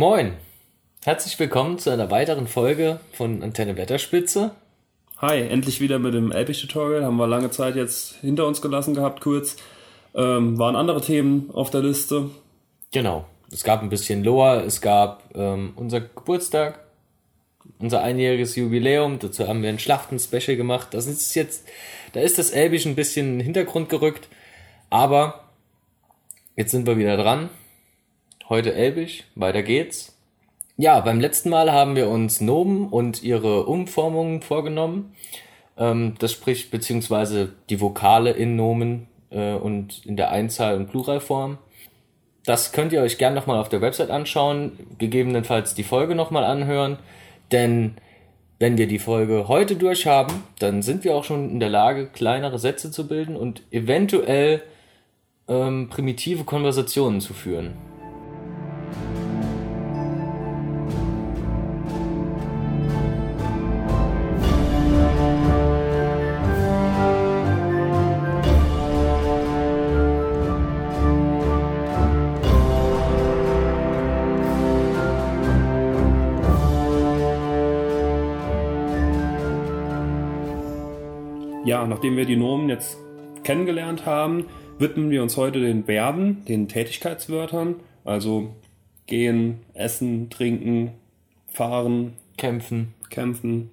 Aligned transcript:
Moin! 0.00 0.32
Herzlich 1.04 1.38
willkommen 1.38 1.78
zu 1.78 1.90
einer 1.90 2.10
weiteren 2.10 2.46
Folge 2.46 3.00
von 3.12 3.42
Antenne 3.42 3.76
Wetterspitze. 3.76 4.52
Hi, 5.18 5.42
endlich 5.42 5.82
wieder 5.82 5.98
mit 5.98 6.14
dem 6.14 6.32
Elbich-Tutorial. 6.32 7.04
Haben 7.04 7.18
wir 7.18 7.26
lange 7.26 7.50
Zeit 7.50 7.76
jetzt 7.76 8.14
hinter 8.22 8.46
uns 8.46 8.62
gelassen 8.62 8.94
gehabt, 8.94 9.20
kurz. 9.20 9.56
Ähm, 10.14 10.58
waren 10.58 10.74
andere 10.74 11.02
Themen 11.02 11.50
auf 11.52 11.68
der 11.68 11.82
Liste. 11.82 12.30
Genau. 12.92 13.26
Es 13.52 13.62
gab 13.62 13.82
ein 13.82 13.90
bisschen 13.90 14.24
Loa, 14.24 14.62
es 14.62 14.80
gab 14.80 15.22
ähm, 15.34 15.74
unser 15.76 16.00
Geburtstag, 16.00 16.80
unser 17.78 18.02
einjähriges 18.02 18.56
Jubiläum. 18.56 19.18
Dazu 19.18 19.48
haben 19.48 19.62
wir 19.62 19.68
ein 19.68 19.78
Schlachten-Special 19.78 20.56
gemacht. 20.56 20.94
Das 20.94 21.08
ist 21.08 21.34
jetzt, 21.34 21.68
da 22.14 22.20
ist 22.20 22.38
das 22.38 22.52
Elbisch 22.52 22.86
ein 22.86 22.94
bisschen 22.94 23.26
in 23.26 23.38
den 23.40 23.44
Hintergrund 23.44 23.90
gerückt. 23.90 24.28
Aber 24.88 25.44
jetzt 26.56 26.70
sind 26.70 26.86
wir 26.86 26.96
wieder 26.96 27.18
dran. 27.18 27.50
Heute 28.50 28.74
Elbisch, 28.74 29.22
weiter 29.36 29.62
geht's. 29.62 30.18
Ja, 30.76 30.98
beim 30.98 31.20
letzten 31.20 31.50
Mal 31.50 31.70
haben 31.70 31.94
wir 31.94 32.08
uns 32.08 32.40
Nomen 32.40 32.88
und 32.88 33.22
ihre 33.22 33.66
Umformungen 33.66 34.42
vorgenommen. 34.42 35.14
Ähm, 35.78 36.16
das 36.18 36.32
spricht 36.32 36.72
beziehungsweise 36.72 37.52
die 37.68 37.80
Vokale 37.80 38.32
in 38.32 38.56
Nomen 38.56 39.06
äh, 39.30 39.54
und 39.54 40.04
in 40.04 40.16
der 40.16 40.32
Einzahl- 40.32 40.74
und 40.74 40.90
Pluralform. 40.90 41.58
Das 42.44 42.72
könnt 42.72 42.92
ihr 42.92 43.02
euch 43.02 43.18
gern 43.18 43.34
nochmal 43.34 43.60
auf 43.60 43.68
der 43.68 43.82
Website 43.82 44.10
anschauen, 44.10 44.72
gegebenenfalls 44.98 45.76
die 45.76 45.84
Folge 45.84 46.16
nochmal 46.16 46.42
anhören, 46.42 46.98
denn 47.52 47.94
wenn 48.58 48.76
wir 48.78 48.88
die 48.88 48.98
Folge 48.98 49.46
heute 49.46 49.76
durchhaben, 49.76 50.42
dann 50.58 50.82
sind 50.82 51.04
wir 51.04 51.14
auch 51.14 51.22
schon 51.22 51.50
in 51.50 51.60
der 51.60 51.70
Lage, 51.70 52.08
kleinere 52.08 52.58
Sätze 52.58 52.90
zu 52.90 53.06
bilden 53.06 53.36
und 53.36 53.62
eventuell 53.70 54.64
ähm, 55.46 55.88
primitive 55.88 56.42
Konversationen 56.42 57.20
zu 57.20 57.32
führen. 57.32 57.89
Ja, 81.64 81.86
nachdem 81.86 82.16
wir 82.16 82.24
die 82.24 82.36
Nomen 82.36 82.70
jetzt 82.70 82.96
kennengelernt 83.44 84.06
haben, 84.06 84.46
widmen 84.78 85.10
wir 85.10 85.22
uns 85.22 85.36
heute 85.36 85.60
den 85.60 85.84
Verben, 85.84 86.42
den 86.48 86.68
Tätigkeitswörtern, 86.68 87.76
also 88.04 88.54
gehen, 89.06 89.58
essen, 89.74 90.30
trinken, 90.30 90.92
fahren, 91.48 92.14
Kämpfen. 92.38 92.94
kämpfen. 93.10 93.70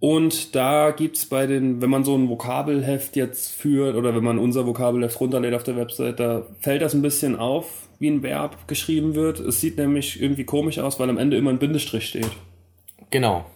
Und 0.00 0.54
da 0.54 0.90
gibt's 0.90 1.24
bei 1.24 1.46
den, 1.46 1.80
wenn 1.80 1.88
man 1.88 2.04
so 2.04 2.14
ein 2.14 2.28
Vokabelheft 2.28 3.16
jetzt 3.16 3.50
führt 3.52 3.96
oder 3.96 4.14
wenn 4.14 4.22
man 4.22 4.38
unser 4.38 4.66
Vokabelheft 4.66 5.18
runterlädt 5.18 5.54
auf 5.54 5.62
der 5.62 5.76
Website, 5.76 6.20
da 6.20 6.46
fällt 6.60 6.82
das 6.82 6.92
ein 6.92 7.00
bisschen 7.00 7.36
auf, 7.36 7.88
wie 7.98 8.10
ein 8.10 8.22
Verb 8.22 8.68
geschrieben 8.68 9.14
wird. 9.14 9.40
Es 9.40 9.62
sieht 9.62 9.78
nämlich 9.78 10.20
irgendwie 10.20 10.44
komisch 10.44 10.78
aus, 10.78 11.00
weil 11.00 11.08
am 11.08 11.16
Ende 11.16 11.38
immer 11.38 11.48
ein 11.48 11.58
Bindestrich 11.58 12.06
steht. 12.06 12.30
Genau. 13.08 13.46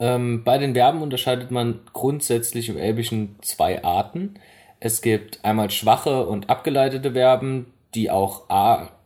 Ähm, 0.00 0.42
bei 0.44 0.56
den 0.56 0.74
Verben 0.74 1.02
unterscheidet 1.02 1.50
man 1.50 1.80
grundsätzlich 1.92 2.70
im 2.70 2.78
Elbischen 2.78 3.36
zwei 3.42 3.84
Arten. 3.84 4.34
Es 4.80 5.02
gibt 5.02 5.44
einmal 5.44 5.70
schwache 5.70 6.26
und 6.26 6.48
abgeleitete 6.48 7.12
Verben, 7.12 7.66
die 7.94 8.10
auch 8.10 8.44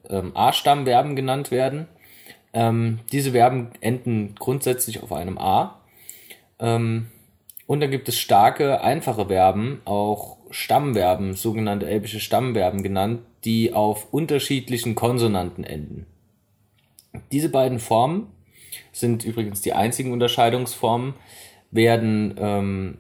ähm, 0.09 0.31
A-Stammverben 0.35 1.17
genannt 1.17 1.51
werden. 1.51 1.89
Ähm, 2.53 3.01
diese 3.11 3.33
Verben 3.33 3.71
enden 3.81 4.37
grundsätzlich 4.39 5.03
auf 5.03 5.13
einem 5.13 5.37
A. 5.37 5.81
Ähm, 6.61 7.09
und 7.67 7.81
dann 7.81 7.91
gibt 7.91 8.09
es 8.09 8.19
starke, 8.19 8.83
einfache 8.83 9.27
Verben, 9.27 9.81
auch 9.85 10.37
Stammverben, 10.51 11.35
sogenannte 11.35 11.89
elbische 11.89 12.21
Stammverben 12.21 12.85
genannt, 12.85 13.23
die 13.45 13.73
auf 13.73 14.13
unterschiedlichen 14.13 14.95
Konsonanten 14.95 15.65
enden. 15.65 16.07
Diese 17.33 17.49
beiden 17.49 17.81
Formen 17.81 18.29
sind 18.93 19.25
übrigens 19.25 19.61
die 19.61 19.73
einzigen 19.73 20.13
Unterscheidungsformen, 20.13 21.15
werden 21.71 22.35
ähm, 22.39 22.99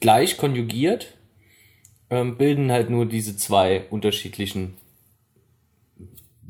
gleich 0.00 0.36
konjugiert, 0.36 1.16
ähm, 2.10 2.36
bilden 2.36 2.70
halt 2.70 2.90
nur 2.90 3.06
diese 3.06 3.36
zwei 3.36 3.84
unterschiedlichen 3.90 4.74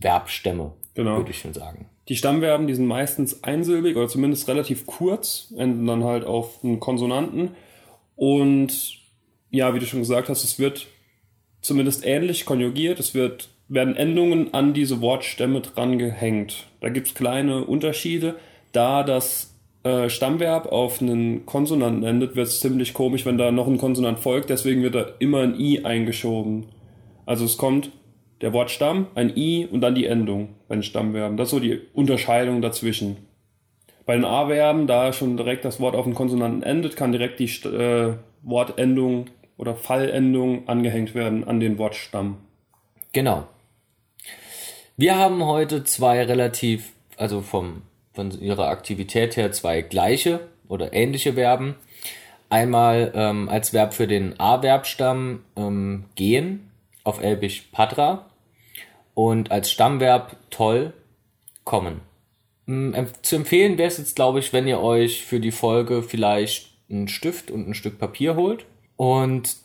Verbstämme, 0.00 0.72
Genau. 0.94 1.16
würde 1.18 1.30
ich 1.30 1.38
schon 1.38 1.54
sagen. 1.54 1.86
Die 2.08 2.16
Stammverben, 2.16 2.66
die 2.66 2.74
sind 2.74 2.86
meistens 2.86 3.42
einsilbig 3.42 3.96
oder 3.96 4.08
zumindest 4.08 4.48
relativ 4.48 4.86
kurz, 4.86 5.52
enden 5.56 5.86
dann 5.86 6.04
halt 6.04 6.24
auf 6.24 6.62
einen 6.62 6.78
Konsonanten. 6.78 7.56
Und 8.14 8.98
ja, 9.50 9.74
wie 9.74 9.80
du 9.80 9.86
schon 9.86 10.00
gesagt 10.00 10.28
hast, 10.28 10.44
es 10.44 10.58
wird 10.58 10.86
zumindest 11.60 12.06
ähnlich 12.06 12.44
konjugiert. 12.46 13.00
Es 13.00 13.14
wird, 13.14 13.48
werden 13.68 13.96
Endungen 13.96 14.54
an 14.54 14.74
diese 14.74 15.00
Wortstämme 15.00 15.60
dran 15.60 15.98
gehängt. 15.98 16.66
Da 16.80 16.88
gibt's 16.88 17.14
kleine 17.14 17.64
Unterschiede. 17.64 18.36
Da 18.72 19.02
das 19.02 19.54
äh, 19.82 20.08
Stammverb 20.08 20.66
auf 20.66 21.00
einen 21.00 21.46
Konsonanten 21.46 22.04
endet, 22.04 22.36
wird 22.36 22.46
es 22.46 22.60
ziemlich 22.60 22.94
komisch, 22.94 23.26
wenn 23.26 23.38
da 23.38 23.50
noch 23.50 23.66
ein 23.66 23.78
Konsonant 23.78 24.18
folgt. 24.18 24.50
Deswegen 24.50 24.82
wird 24.82 24.94
da 24.94 25.06
immer 25.18 25.40
ein 25.40 25.58
i 25.58 25.84
eingeschoben. 25.84 26.66
Also 27.24 27.44
es 27.44 27.56
kommt 27.56 27.90
der 28.40 28.52
Wortstamm, 28.52 29.06
ein 29.14 29.36
i 29.36 29.66
und 29.70 29.80
dann 29.80 29.94
die 29.94 30.06
Endung 30.06 30.50
bei 30.68 30.76
den 30.76 30.82
Stammverben. 30.82 31.36
Das 31.36 31.48
ist 31.48 31.52
so 31.52 31.60
die 31.60 31.80
Unterscheidung 31.94 32.62
dazwischen. 32.62 33.16
Bei 34.04 34.14
den 34.14 34.24
A-Verben, 34.24 34.86
da 34.86 35.12
schon 35.12 35.36
direkt 35.36 35.64
das 35.64 35.80
Wort 35.80 35.96
auf 35.96 36.04
den 36.04 36.14
Konsonanten 36.14 36.62
endet, 36.62 36.96
kann 36.96 37.10
direkt 37.10 37.40
die 37.40 37.46
äh, 37.66 38.14
Wortendung 38.42 39.26
oder 39.56 39.74
Fallendung 39.74 40.68
angehängt 40.68 41.14
werden 41.14 41.42
an 41.42 41.58
den 41.58 41.78
Wortstamm. 41.78 42.36
Genau. 43.12 43.46
Wir 44.98 45.16
haben 45.16 45.44
heute 45.44 45.84
zwei 45.84 46.22
relativ, 46.24 46.92
also 47.18 47.42
vom, 47.42 47.82
von 48.14 48.30
ihrer 48.40 48.68
Aktivität 48.68 49.36
her 49.36 49.52
zwei 49.52 49.82
gleiche 49.82 50.48
oder 50.68 50.94
ähnliche 50.94 51.34
Verben. 51.34 51.74
Einmal 52.48 53.12
ähm, 53.14 53.50
als 53.50 53.74
Verb 53.74 53.92
für 53.92 54.06
den 54.06 54.40
A-Verbstamm 54.40 55.44
ähm, 55.54 56.06
gehen, 56.14 56.70
auf 57.04 57.22
Elbisch 57.22 57.68
Patra 57.72 58.24
und 59.12 59.50
als 59.50 59.70
Stammverb 59.70 60.36
toll 60.48 60.94
kommen. 61.64 62.00
Mm, 62.64 62.94
Zu 63.20 63.36
empfehlen 63.36 63.76
wäre 63.76 63.88
es 63.88 63.98
jetzt, 63.98 64.16
glaube 64.16 64.38
ich, 64.38 64.54
wenn 64.54 64.66
ihr 64.66 64.80
euch 64.80 65.26
für 65.26 65.40
die 65.40 65.52
Folge 65.52 66.02
vielleicht 66.02 66.70
einen 66.88 67.08
Stift 67.08 67.50
und 67.50 67.68
ein 67.68 67.74
Stück 67.74 67.98
Papier 67.98 68.34
holt 68.34 68.64
und 68.96 69.56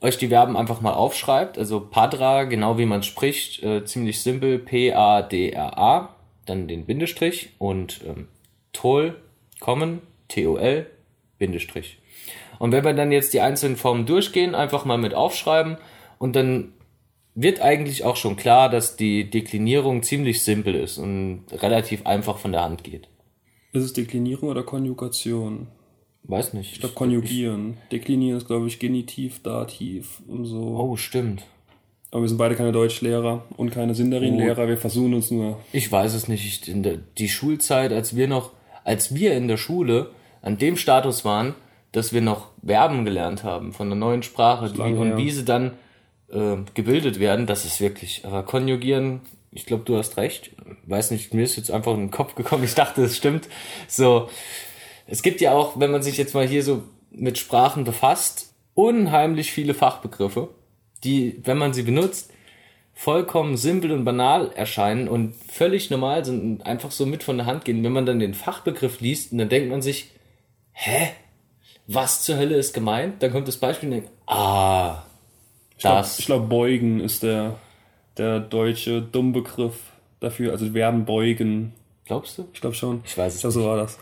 euch 0.00 0.18
die 0.18 0.28
Verben 0.28 0.56
einfach 0.56 0.80
mal 0.80 0.94
aufschreibt. 0.94 1.58
Also 1.58 1.80
Padra, 1.80 2.44
genau 2.44 2.78
wie 2.78 2.86
man 2.86 3.02
spricht, 3.02 3.62
äh, 3.62 3.84
ziemlich 3.84 4.22
simpel, 4.22 4.58
P-A-D-R-A, 4.58 6.14
dann 6.46 6.68
den 6.68 6.86
Bindestrich 6.86 7.50
und 7.58 8.00
ähm, 8.06 8.28
Tol, 8.72 9.16
kommen, 9.60 10.00
T-O-L, 10.28 10.86
Bindestrich. 11.38 11.98
Und 12.58 12.72
wenn 12.72 12.84
wir 12.84 12.92
dann 12.94 13.12
jetzt 13.12 13.34
die 13.34 13.40
einzelnen 13.40 13.76
Formen 13.76 14.06
durchgehen, 14.06 14.54
einfach 14.54 14.84
mal 14.84 14.98
mit 14.98 15.14
aufschreiben 15.14 15.78
und 16.18 16.36
dann 16.36 16.72
wird 17.34 17.60
eigentlich 17.60 18.04
auch 18.04 18.16
schon 18.16 18.36
klar, 18.36 18.68
dass 18.68 18.96
die 18.96 19.30
Deklinierung 19.30 20.02
ziemlich 20.02 20.42
simpel 20.42 20.74
ist 20.74 20.98
und 20.98 21.44
relativ 21.52 22.06
einfach 22.06 22.38
von 22.38 22.52
der 22.52 22.62
Hand 22.62 22.84
geht. 22.84 23.08
Ist 23.72 23.84
es 23.84 23.92
Deklinierung 23.92 24.48
oder 24.48 24.62
Konjugation? 24.62 25.68
Weiß 26.24 26.54
nicht. 26.54 26.72
Ich 26.72 26.80
glaube 26.80 26.94
Konjugieren. 26.94 27.76
Deklinieren 27.90 28.38
ist, 28.38 28.46
glaube 28.46 28.66
ich, 28.66 28.78
Genitiv, 28.78 29.42
Dativ 29.42 30.20
und 30.28 30.44
so. 30.44 30.76
Oh, 30.78 30.96
stimmt. 30.96 31.44
Aber 32.10 32.22
wir 32.22 32.28
sind 32.28 32.38
beide 32.38 32.56
keine 32.56 32.72
Deutschlehrer 32.72 33.44
und 33.56 33.70
keine 33.70 33.94
Sindarin-Lehrer. 33.94 34.66
Wir 34.66 34.76
versuchen 34.76 35.14
uns 35.14 35.30
nur. 35.30 35.58
Ich 35.72 35.90
weiß 35.90 36.14
es 36.14 36.28
nicht. 36.28 36.44
Ich, 36.44 36.68
in 36.68 36.82
der, 36.82 36.98
die 37.18 37.28
Schulzeit, 37.28 37.92
als 37.92 38.16
wir 38.16 38.26
noch, 38.26 38.50
als 38.84 39.14
wir 39.14 39.34
in 39.34 39.48
der 39.48 39.56
Schule 39.56 40.10
an 40.42 40.58
dem 40.58 40.76
Status 40.76 41.24
waren, 41.24 41.54
dass 41.92 42.12
wir 42.12 42.20
noch 42.20 42.48
Verben 42.64 43.04
gelernt 43.04 43.44
haben 43.44 43.72
von 43.72 43.88
der 43.88 43.96
neuen 43.96 44.22
Sprache 44.22 44.72
die, 44.72 44.80
und 44.80 45.16
wie 45.16 45.30
sie 45.30 45.44
dann 45.44 45.72
äh, 46.30 46.56
gebildet 46.74 47.20
werden, 47.20 47.46
das 47.46 47.64
ist 47.64 47.80
wirklich, 47.80 48.24
aber 48.24 48.42
konjugieren, 48.42 49.20
ich 49.52 49.66
glaube, 49.66 49.84
du 49.84 49.96
hast 49.96 50.16
recht. 50.16 50.50
Weiß 50.86 51.10
nicht, 51.10 51.34
mir 51.34 51.42
ist 51.42 51.56
jetzt 51.56 51.70
einfach 51.70 51.94
in 51.94 52.00
den 52.00 52.10
Kopf 52.10 52.34
gekommen, 52.34 52.64
ich 52.64 52.74
dachte, 52.74 53.02
es 53.02 53.16
stimmt. 53.16 53.48
So, 53.88 54.28
es 55.10 55.22
gibt 55.22 55.40
ja 55.40 55.52
auch, 55.52 55.78
wenn 55.78 55.90
man 55.90 56.02
sich 56.02 56.16
jetzt 56.16 56.34
mal 56.34 56.46
hier 56.46 56.62
so 56.62 56.84
mit 57.10 57.36
Sprachen 57.36 57.84
befasst, 57.84 58.54
unheimlich 58.74 59.50
viele 59.52 59.74
Fachbegriffe, 59.74 60.48
die, 61.02 61.40
wenn 61.44 61.58
man 61.58 61.74
sie 61.74 61.82
benutzt, 61.82 62.32
vollkommen 62.94 63.56
simpel 63.56 63.92
und 63.92 64.04
banal 64.04 64.52
erscheinen 64.54 65.08
und 65.08 65.34
völlig 65.34 65.90
normal 65.90 66.24
sind 66.24 66.42
und 66.42 66.66
einfach 66.66 66.90
so 66.90 67.06
mit 67.06 67.22
von 67.22 67.36
der 67.38 67.46
Hand 67.46 67.64
gehen. 67.64 67.82
Wenn 67.82 67.92
man 67.92 68.06
dann 68.06 68.20
den 68.20 68.34
Fachbegriff 68.34 69.00
liest, 69.00 69.32
und 69.32 69.38
dann 69.38 69.48
denkt 69.48 69.70
man 69.70 69.82
sich, 69.82 70.10
hä? 70.72 71.10
Was 71.86 72.22
zur 72.22 72.36
Hölle 72.36 72.54
ist 72.54 72.72
gemeint? 72.72 73.20
Dann 73.20 73.32
kommt 73.32 73.48
das 73.48 73.56
Beispiel 73.56 73.88
und 73.88 73.94
denkt, 73.96 74.10
ah, 74.26 75.02
Ich 75.72 75.78
glaube, 75.78 75.96
das. 75.96 76.18
glaub, 76.18 76.48
beugen 76.48 77.00
ist 77.00 77.24
der, 77.24 77.56
der 78.16 78.38
deutsche 78.38 79.02
Dummbegriff 79.02 79.74
dafür, 80.20 80.52
also 80.52 80.70
Verben 80.70 81.04
beugen. 81.04 81.72
Glaubst 82.04 82.38
du? 82.38 82.46
Ich 82.52 82.60
glaube 82.60 82.76
schon. 82.76 83.02
Ich 83.04 83.18
weiß 83.18 83.32
es 83.32 83.36
Ich 83.36 83.40
glaube, 83.40 83.54
so 83.54 83.64
war 83.64 83.76
das. 83.76 83.98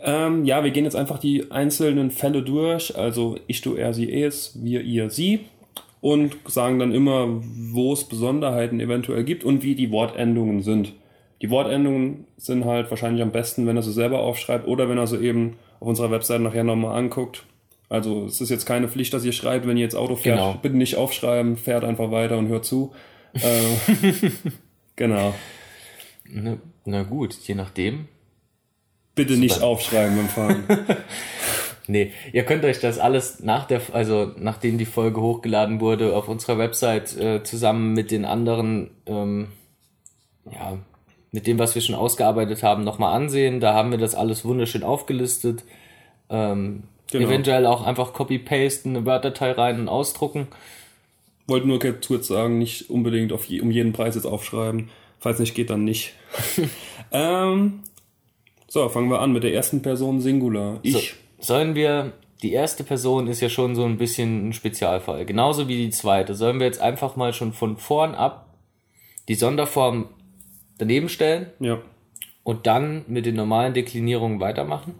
Ähm, 0.00 0.44
ja, 0.44 0.62
wir 0.62 0.70
gehen 0.70 0.84
jetzt 0.84 0.96
einfach 0.96 1.18
die 1.18 1.50
einzelnen 1.50 2.10
Fälle 2.10 2.42
durch, 2.42 2.96
also 2.96 3.38
ich, 3.46 3.62
du, 3.62 3.74
er, 3.74 3.94
sie, 3.94 4.12
es, 4.12 4.58
wir, 4.62 4.82
ihr, 4.82 5.10
sie 5.10 5.40
und 6.00 6.36
sagen 6.46 6.78
dann 6.78 6.92
immer, 6.92 7.26
wo 7.72 7.92
es 7.92 8.04
Besonderheiten 8.04 8.78
eventuell 8.80 9.24
gibt 9.24 9.42
und 9.44 9.62
wie 9.62 9.74
die 9.74 9.90
Wortendungen 9.90 10.62
sind. 10.62 10.92
Die 11.42 11.50
Wortendungen 11.50 12.26
sind 12.36 12.64
halt 12.64 12.90
wahrscheinlich 12.90 13.22
am 13.22 13.32
besten, 13.32 13.66
wenn 13.66 13.76
er 13.76 13.82
sie 13.82 13.92
selber 13.92 14.20
aufschreibt 14.20 14.66
oder 14.68 14.88
wenn 14.88 14.98
er 14.98 15.06
sie 15.06 15.18
eben 15.18 15.56
auf 15.80 15.88
unserer 15.88 16.10
Webseite 16.10 16.42
nachher 16.42 16.64
nochmal 16.64 16.96
anguckt. 16.96 17.44
Also 17.88 18.24
es 18.26 18.40
ist 18.40 18.50
jetzt 18.50 18.66
keine 18.66 18.88
Pflicht, 18.88 19.12
dass 19.14 19.24
ihr 19.24 19.32
schreibt, 19.32 19.66
wenn 19.66 19.76
ihr 19.76 19.82
jetzt 19.84 19.96
Auto 19.96 20.16
fährt, 20.16 20.38
Genau. 20.38 20.58
bitte 20.60 20.76
nicht 20.76 20.96
aufschreiben, 20.96 21.56
fährt 21.56 21.84
einfach 21.84 22.10
weiter 22.10 22.36
und 22.38 22.48
hört 22.48 22.64
zu. 22.64 22.92
äh, 23.34 24.30
genau. 24.96 25.34
Na, 26.28 26.56
na 26.84 27.02
gut, 27.02 27.34
je 27.46 27.54
nachdem. 27.54 28.08
Bitte 29.16 29.36
nicht 29.36 29.62
aufschreiben 29.62 30.16
beim 30.16 30.28
Fahren. 30.28 30.64
Nee, 31.88 32.10
ihr 32.32 32.42
könnt 32.42 32.64
euch 32.64 32.80
das 32.80 32.98
alles 32.98 33.44
nach 33.44 33.64
der, 33.64 33.80
also 33.92 34.32
nachdem 34.36 34.76
die 34.76 34.86
Folge 34.86 35.20
hochgeladen 35.20 35.80
wurde, 35.80 36.16
auf 36.16 36.26
unserer 36.26 36.58
Website 36.58 37.16
äh, 37.16 37.44
zusammen 37.44 37.92
mit 37.92 38.10
den 38.10 38.24
anderen, 38.24 38.90
ähm, 39.06 39.52
ja, 40.50 40.78
mit 41.30 41.46
dem, 41.46 41.60
was 41.60 41.76
wir 41.76 41.82
schon 41.82 41.94
ausgearbeitet 41.94 42.64
haben, 42.64 42.82
nochmal 42.82 43.14
ansehen. 43.14 43.60
Da 43.60 43.72
haben 43.72 43.92
wir 43.92 43.98
das 43.98 44.16
alles 44.16 44.44
wunderschön 44.44 44.82
aufgelistet. 44.82 45.62
Ähm, 46.28 46.82
Genau. 47.10 47.28
Eventuell 47.28 47.66
auch 47.66 47.86
einfach 47.86 48.12
copy-pasten, 48.12 48.96
eine 48.96 49.06
Word-Datei 49.06 49.52
rein 49.52 49.80
und 49.80 49.88
ausdrucken. 49.88 50.48
Wollte 51.46 51.68
nur 51.68 51.78
kurz 51.78 52.26
sagen, 52.26 52.58
nicht 52.58 52.90
unbedingt 52.90 53.32
auf 53.32 53.44
je, 53.44 53.60
um 53.60 53.70
jeden 53.70 53.92
Preis 53.92 54.16
jetzt 54.16 54.24
aufschreiben. 54.24 54.90
Falls 55.20 55.38
nicht 55.38 55.54
geht, 55.54 55.70
dann 55.70 55.84
nicht. 55.84 56.14
ähm, 57.12 57.84
so, 58.68 58.88
fangen 58.88 59.10
wir 59.10 59.20
an 59.20 59.32
mit 59.32 59.42
der 59.44 59.54
ersten 59.54 59.82
Person 59.82 60.20
Singular. 60.20 60.80
Ich. 60.82 60.92
So, 60.92 61.00
sollen 61.38 61.74
wir, 61.74 62.12
die 62.42 62.52
erste 62.52 62.84
Person 62.84 63.26
ist 63.28 63.40
ja 63.40 63.48
schon 63.48 63.74
so 63.74 63.84
ein 63.84 63.98
bisschen 63.98 64.48
ein 64.48 64.52
Spezialfall, 64.52 65.24
genauso 65.24 65.68
wie 65.68 65.76
die 65.76 65.90
zweite. 65.90 66.34
Sollen 66.34 66.58
wir 66.58 66.66
jetzt 66.66 66.80
einfach 66.80 67.16
mal 67.16 67.32
schon 67.32 67.52
von 67.52 67.76
vorn 67.76 68.14
ab 68.14 68.54
die 69.28 69.34
Sonderform 69.34 70.08
daneben 70.78 71.08
stellen 71.08 71.46
Ja. 71.60 71.78
und 72.42 72.66
dann 72.66 73.04
mit 73.08 73.26
den 73.26 73.36
normalen 73.36 73.74
Deklinierungen 73.74 74.40
weitermachen? 74.40 74.94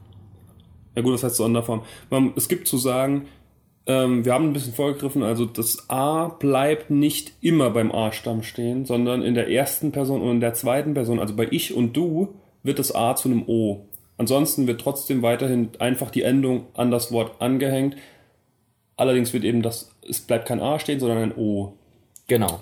Ja 0.95 1.03
gut, 1.03 1.15
das 1.15 1.25
heißt 1.25 1.37
Sonderform. 1.37 1.83
Man, 2.11 2.33
es 2.37 2.49
gibt 2.49 2.67
zu 2.67 2.79
sagen, 2.79 3.27
ähm, 3.87 4.25
wir 4.25 4.33
haben 4.33 4.47
ein 4.47 4.53
bisschen 4.53 4.73
vorgegriffen, 4.73 5.23
also 5.23 5.45
das 5.45 5.89
A 5.91 6.29
bleibt 6.29 6.91
nicht 6.91 7.35
immer 7.41 7.71
beim 7.71 7.93
A-Stamm 7.93 8.43
stehen, 8.43 8.85
sondern 8.87 9.23
in 9.23 9.35
der 9.35 9.49
ersten 9.51 9.93
Person 9.93 10.23
und 10.23 10.31
in 10.31 10.41
der 10.41 10.55
zweiten 10.55 10.95
Person, 10.95 11.21
also 11.21 11.37
bei 11.37 11.47
ich 11.51 11.75
und 11.75 11.97
du, 11.97 12.35
wird 12.67 12.79
das 12.79 12.95
A 12.95 13.17
zu 13.17 13.29
einem 13.29 13.45
O. 13.47 13.87
Ansonsten 14.19 14.67
wird 14.67 14.81
trotzdem 14.81 15.23
weiterhin 15.23 15.71
einfach 15.79 16.11
die 16.11 16.23
Endung 16.23 16.67
an 16.75 16.91
das 16.91 17.13
Wort 17.13 17.41
angehängt. 17.41 17.97
Allerdings 18.97 19.33
wird 19.33 19.45
eben 19.45 19.63
das, 19.63 19.93
es 20.09 20.21
bleibt 20.21 20.47
kein 20.47 20.61
A 20.61 20.79
stehen, 20.79 21.01
sondern 21.01 21.19
ein 21.19 21.37
O. 21.37 21.75
Genau. 22.27 22.61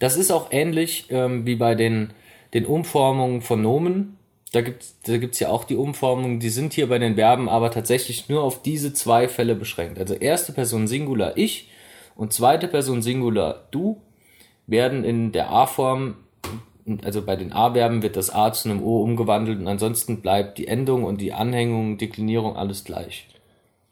Das 0.00 0.16
ist 0.16 0.32
auch 0.32 0.48
ähnlich 0.50 1.06
ähm, 1.10 1.46
wie 1.46 1.54
bei 1.54 1.74
den, 1.74 2.12
den 2.54 2.66
Umformungen 2.66 3.40
von 3.40 3.62
Nomen. 3.62 4.18
Da 4.52 4.60
gibt's 4.60 4.98
da 5.04 5.16
gibt's 5.16 5.40
ja 5.40 5.48
auch 5.48 5.64
die 5.64 5.76
Umformungen, 5.76 6.38
die 6.38 6.50
sind 6.50 6.74
hier 6.74 6.88
bei 6.88 6.98
den 6.98 7.14
Verben 7.14 7.48
aber 7.48 7.70
tatsächlich 7.70 8.28
nur 8.28 8.42
auf 8.42 8.60
diese 8.60 8.92
zwei 8.92 9.28
Fälle 9.28 9.54
beschränkt. 9.54 9.98
Also 9.98 10.14
erste 10.14 10.52
Person 10.52 10.88
Singular 10.88 11.36
ich 11.36 11.70
und 12.16 12.34
zweite 12.34 12.68
Person 12.68 13.00
Singular 13.00 13.66
du 13.70 14.02
werden 14.66 15.04
in 15.04 15.32
der 15.32 15.50
A-Form, 15.50 16.16
also 17.04 17.22
bei 17.22 17.36
den 17.36 17.52
A-Verben 17.52 18.02
wird 18.02 18.16
das 18.16 18.34
A 18.34 18.52
zu 18.52 18.68
einem 18.68 18.82
O 18.82 19.02
umgewandelt 19.02 19.58
und 19.58 19.68
ansonsten 19.68 20.20
bleibt 20.20 20.58
die 20.58 20.66
Endung 20.66 21.04
und 21.04 21.20
die 21.20 21.32
Anhängung, 21.32 21.98
Deklinierung 21.98 22.56
alles 22.56 22.84
gleich. 22.84 23.26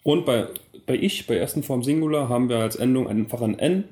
Und 0.03 0.25
bei, 0.25 0.47
bei 0.87 0.95
ich, 0.95 1.27
bei 1.27 1.37
ersten 1.37 1.63
Form 1.63 1.83
Singular, 1.83 2.29
haben 2.29 2.49
wir 2.49 2.59
als 2.59 2.77
Endung 2.77 3.09
einfach 3.09 3.43
ein 3.43 3.59
N 3.59 3.85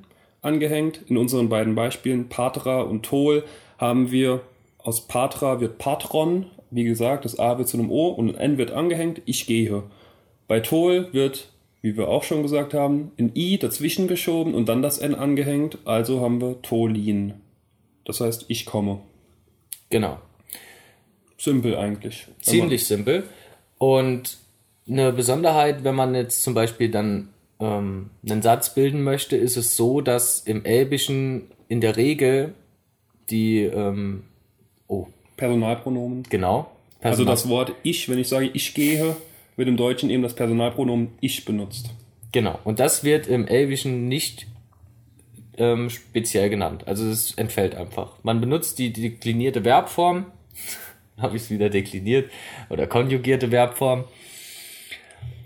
angehängt. 0.43 1.03
In 1.09 1.17
unseren 1.17 1.49
beiden 1.49 1.75
Beispielen, 1.75 2.29
Patra 2.29 2.83
und 2.83 3.05
Tol, 3.05 3.45
haben 3.79 4.11
wir 4.11 4.41
aus 4.79 5.07
Patra 5.07 5.61
wird 5.61 5.79
Patron, 5.79 6.47
wie 6.71 6.85
gesagt, 6.85 7.25
das 7.25 7.39
A 7.39 7.59
wird 7.59 7.69
zu 7.69 7.79
einem 7.79 7.91
O 7.91 8.09
und 8.09 8.31
ein 8.31 8.53
N 8.53 8.59
wird 8.59 8.71
angehängt, 8.71 9.23
ich 9.27 9.47
gehe. 9.47 9.83
Bei 10.47 10.61
Tol 10.61 11.09
wird, 11.13 11.51
wie 11.83 11.97
wir 11.97 12.09
auch 12.09 12.25
schon 12.25 12.43
gesagt 12.43 12.75
haben, 12.75 13.13
ein 13.19 13.33
I 13.35 13.59
dazwischen 13.59 14.09
geschoben 14.09 14.55
und 14.55 14.69
dann 14.69 14.83
das 14.83 14.99
N 14.99 15.15
angehängt, 15.15 15.79
also 15.85 16.21
haben 16.21 16.41
wir 16.41 16.61
Tolin. 16.63 17.35
Das 18.09 18.21
heißt, 18.21 18.47
ich 18.49 18.67
komme. 18.67 19.01
Genau. 19.91 20.19
Simpel 21.37 21.77
eigentlich. 21.77 22.27
Ziemlich 22.41 22.87
simpel. 22.87 23.25
Und 23.79 24.39
eine 24.89 25.13
Besonderheit, 25.13 25.85
wenn 25.85 25.95
man 25.95 26.15
jetzt 26.15 26.43
zum 26.43 26.55
Beispiel 26.55 26.91
dann 26.91 27.29
ähm, 27.61 28.11
einen 28.29 28.43
Satz 28.43 28.75
bilden 28.75 29.03
möchte, 29.03 29.37
ist 29.37 29.57
es 29.57 29.77
so, 29.77 30.01
dass 30.01 30.41
im 30.41 30.65
Elbischen 30.65 31.49
in 31.69 31.81
der 31.81 31.97
Regel 31.97 32.55
die, 33.31 33.61
ähm, 33.63 34.25
oh, 34.89 35.07
Personalpronomen. 35.37 36.25
genau. 36.25 36.71
Also 37.01 37.25
Personal- 37.25 37.35
das 37.35 37.49
Wort 37.49 37.73
ich, 37.85 38.09
wenn 38.09 38.19
ich 38.19 38.29
sage 38.29 38.51
ich 38.53 38.75
gehe, 38.75 39.17
wird 39.57 39.69
im 39.69 39.77
Deutschen 39.77 40.11
eben 40.11 40.23
das 40.23 40.35
Personalpronomen 40.35 41.11
ich 41.21 41.45
benutzt. 41.45 41.91
Genau. 42.33 42.59
Und 42.65 42.81
das 42.81 43.05
wird 43.05 43.27
im 43.29 43.47
Elbischen 43.47 44.09
nicht 44.09 44.47
ähm, 45.59 45.91
speziell 45.91 46.49
genannt. 46.51 46.85
Also 46.87 47.07
es 47.09 47.33
entfällt 47.35 47.75
einfach. 47.75 48.13
Man 48.23 48.41
benutzt 48.41 48.79
die 48.79 48.93
deklinierte 48.93 49.63
Verbform, 49.63 50.27
habe 51.19 51.37
ich 51.37 51.43
es 51.43 51.51
wieder 51.51 51.69
dekliniert, 51.69 52.31
oder 52.71 52.87
konjugierte 52.87 53.51
Verbform. 53.51 54.05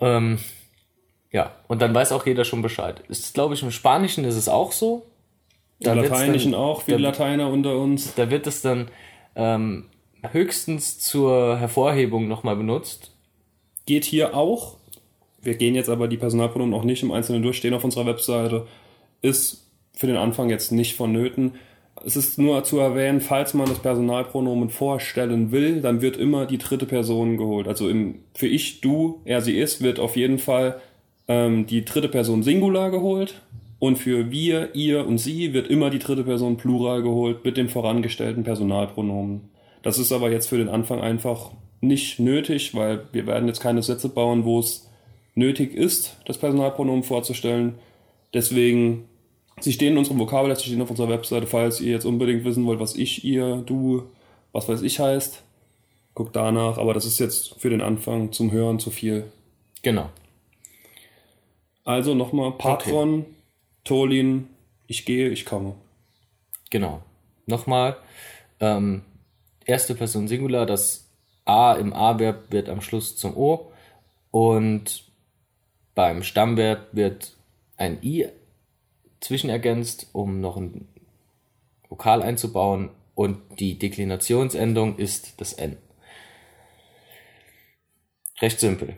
Ähm, 0.00 0.38
ja, 1.31 1.55
und 1.69 1.81
dann 1.81 1.94
weiß 1.94 2.12
auch 2.12 2.26
jeder 2.26 2.44
schon 2.44 2.62
Bescheid. 2.62 3.03
Ist, 3.09 3.35
glaube 3.35 3.55
ich, 3.55 3.62
im 3.62 3.70
Spanischen 3.70 4.25
ist 4.25 4.37
es 4.37 4.49
auch 4.49 4.73
so. 4.73 5.06
Da 5.81 5.93
Im 5.94 6.00
Lateinischen 6.03 6.53
dann- 6.53 6.61
auch, 6.61 6.82
viele 6.82 6.99
da- 6.99 7.05
Lateiner 7.08 7.49
unter 7.49 7.76
uns. 7.79 8.15
Da 8.15 8.31
wird 8.31 8.47
es 8.47 8.62
dann 8.62 8.88
ähm, 9.35 9.87
höchstens 10.31 10.99
zur 11.00 11.58
Hervorhebung 11.58 12.29
nochmal 12.29 12.56
benutzt. 12.56 13.12
Geht 13.87 14.05
hier 14.05 14.37
auch. 14.37 14.76
Wir 15.41 15.56
gehen 15.56 15.75
jetzt 15.75 15.88
aber 15.88 16.06
die 16.06 16.19
Personalpronomen 16.19 16.75
auch 16.75 16.85
nicht 16.85 17.03
im 17.03 17.11
Einzelnen 17.11 17.43
durch, 17.43 17.56
stehen 17.56 17.75
auf 17.75 17.82
unserer 17.82 18.06
Webseite. 18.06 18.67
Ist 19.23 19.67
für 19.94 20.06
den 20.06 20.17
Anfang 20.17 20.50
jetzt 20.50 20.73
nicht 20.73 20.97
vonnöten. 20.97 21.53
Es 22.05 22.17
ist 22.17 22.39
nur 22.39 22.65
zu 22.65 22.79
erwähnen, 22.79 23.21
falls 23.21 23.55
man 23.55 23.69
das 23.69 23.79
Personalpronomen 23.79 24.71
vorstellen 24.71 25.53
will, 25.53 25.81
dann 25.81 26.01
wird 26.01 26.17
immer 26.17 26.46
die 26.46 26.58
dritte 26.58 26.87
Person 26.87 27.37
geholt. 27.37 27.69
Also 27.69 27.89
im, 27.89 28.20
für 28.34 28.49
ich, 28.49 28.81
du, 28.81 29.20
er, 29.25 29.43
sie 29.43 29.58
ist, 29.58 29.82
wird 29.82 30.01
auf 30.01 30.17
jeden 30.17 30.39
Fall 30.39 30.81
ähm, 31.29 31.67
die 31.67 31.84
dritte 31.84 32.08
Person 32.08 32.43
Singular 32.43 32.91
geholt. 32.91 33.43
Und 33.79 33.96
für 33.96 34.31
wir, 34.31 34.75
ihr 34.75 35.06
und 35.06 35.19
sie 35.19 35.53
wird 35.53 35.67
immer 35.67 35.91
die 35.91 35.99
dritte 35.99 36.22
Person 36.22 36.56
Plural 36.56 37.03
geholt 37.03 37.44
mit 37.44 37.56
dem 37.56 37.69
vorangestellten 37.69 38.44
Personalpronomen. 38.44 39.41
Das 39.82 39.99
ist 39.99 40.13
aber 40.13 40.31
jetzt 40.31 40.49
für 40.49 40.58
den 40.58 40.69
Anfang 40.69 41.01
einfach 41.01 41.51
nicht 41.81 42.20
nötig, 42.20 42.75
weil 42.75 43.05
wir 43.13 43.27
werden 43.27 43.49
jetzt 43.49 43.61
keine 43.61 43.82
Sätze 43.82 44.08
bauen, 44.08 44.44
wo 44.44 44.61
es 44.61 44.89
nötig 45.34 45.75
ist, 45.75 46.17
das 46.27 46.39
Personalpronomen 46.39 47.03
vorzustellen. 47.03 47.75
Deswegen, 48.32 49.05
sie 49.63 49.73
stehen 49.73 49.93
in 49.93 49.99
unserem 49.99 50.19
Vokabeltest, 50.19 50.63
sie 50.63 50.69
stehen 50.69 50.83
auf 50.83 50.91
unserer 50.91 51.09
Webseite, 51.09 51.47
falls 51.47 51.81
ihr 51.81 51.93
jetzt 51.93 52.05
unbedingt 52.05 52.45
wissen 52.45 52.67
wollt, 52.67 52.81
was 52.81 52.95
ich, 52.95 53.25
ihr, 53.25 53.57
du, 53.67 54.05
was 54.53 54.69
weiß 54.69 54.83
ich 54.83 55.01
heißt. 55.01 55.43
Guckt 56.15 56.37
danach, 56.37 56.79
aber 56.79 56.93
das 56.93 57.07
ist 57.07 57.19
jetzt 57.19 57.55
für 57.59 57.71
den 57.71 57.81
Anfang 57.81 58.33
zum 58.33 58.53
Hören 58.53 58.79
zu 58.79 58.91
viel. 58.91 59.33
Genau. 59.83 60.11
Also 61.85 62.15
nochmal 62.15 62.53
Patron, 62.53 63.25
Tolin, 63.85 64.49
ich 64.87 65.05
gehe, 65.05 65.31
ich 65.31 65.45
komme. 65.45 65.75
Genau. 66.71 67.03
Nochmal, 67.47 67.97
ähm, 68.61 69.03
erste 69.65 69.95
Person 69.95 70.29
Singular, 70.29 70.67
das 70.67 71.09
A 71.45 71.75
im 71.75 71.93
A-Verb 71.93 72.53
wird 72.53 72.69
am 72.69 72.81
Schluss 72.81 73.17
zum 73.17 73.37
O 73.37 73.73
und 74.31 75.05
beim 75.95 76.23
Stammverb 76.23 76.89
wird 76.93 77.37
ein 77.77 77.99
I 78.03 78.29
zwischenergänzt, 79.22 80.08
um 80.12 80.41
noch 80.41 80.56
ein 80.56 80.88
Vokal 81.88 82.22
einzubauen 82.22 82.91
und 83.14 83.38
die 83.58 83.79
Deklinationsendung 83.79 84.98
ist 84.98 85.41
das 85.41 85.52
N. 85.52 85.76
Recht 88.41 88.60
simpel. 88.60 88.96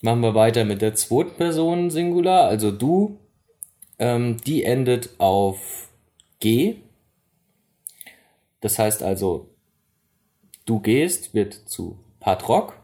Machen 0.00 0.20
wir 0.20 0.34
weiter 0.34 0.64
mit 0.64 0.82
der 0.82 0.94
zweiten 0.94 1.36
Person 1.36 1.90
Singular, 1.90 2.48
also 2.48 2.70
du. 2.70 3.18
Ähm, 3.98 4.38
die 4.38 4.64
endet 4.64 5.10
auf 5.18 5.88
G. 6.40 6.76
Das 8.60 8.78
heißt 8.78 9.02
also, 9.02 9.50
du 10.64 10.80
gehst 10.80 11.34
wird 11.34 11.54
zu 11.54 11.98
Patrock 12.20 12.80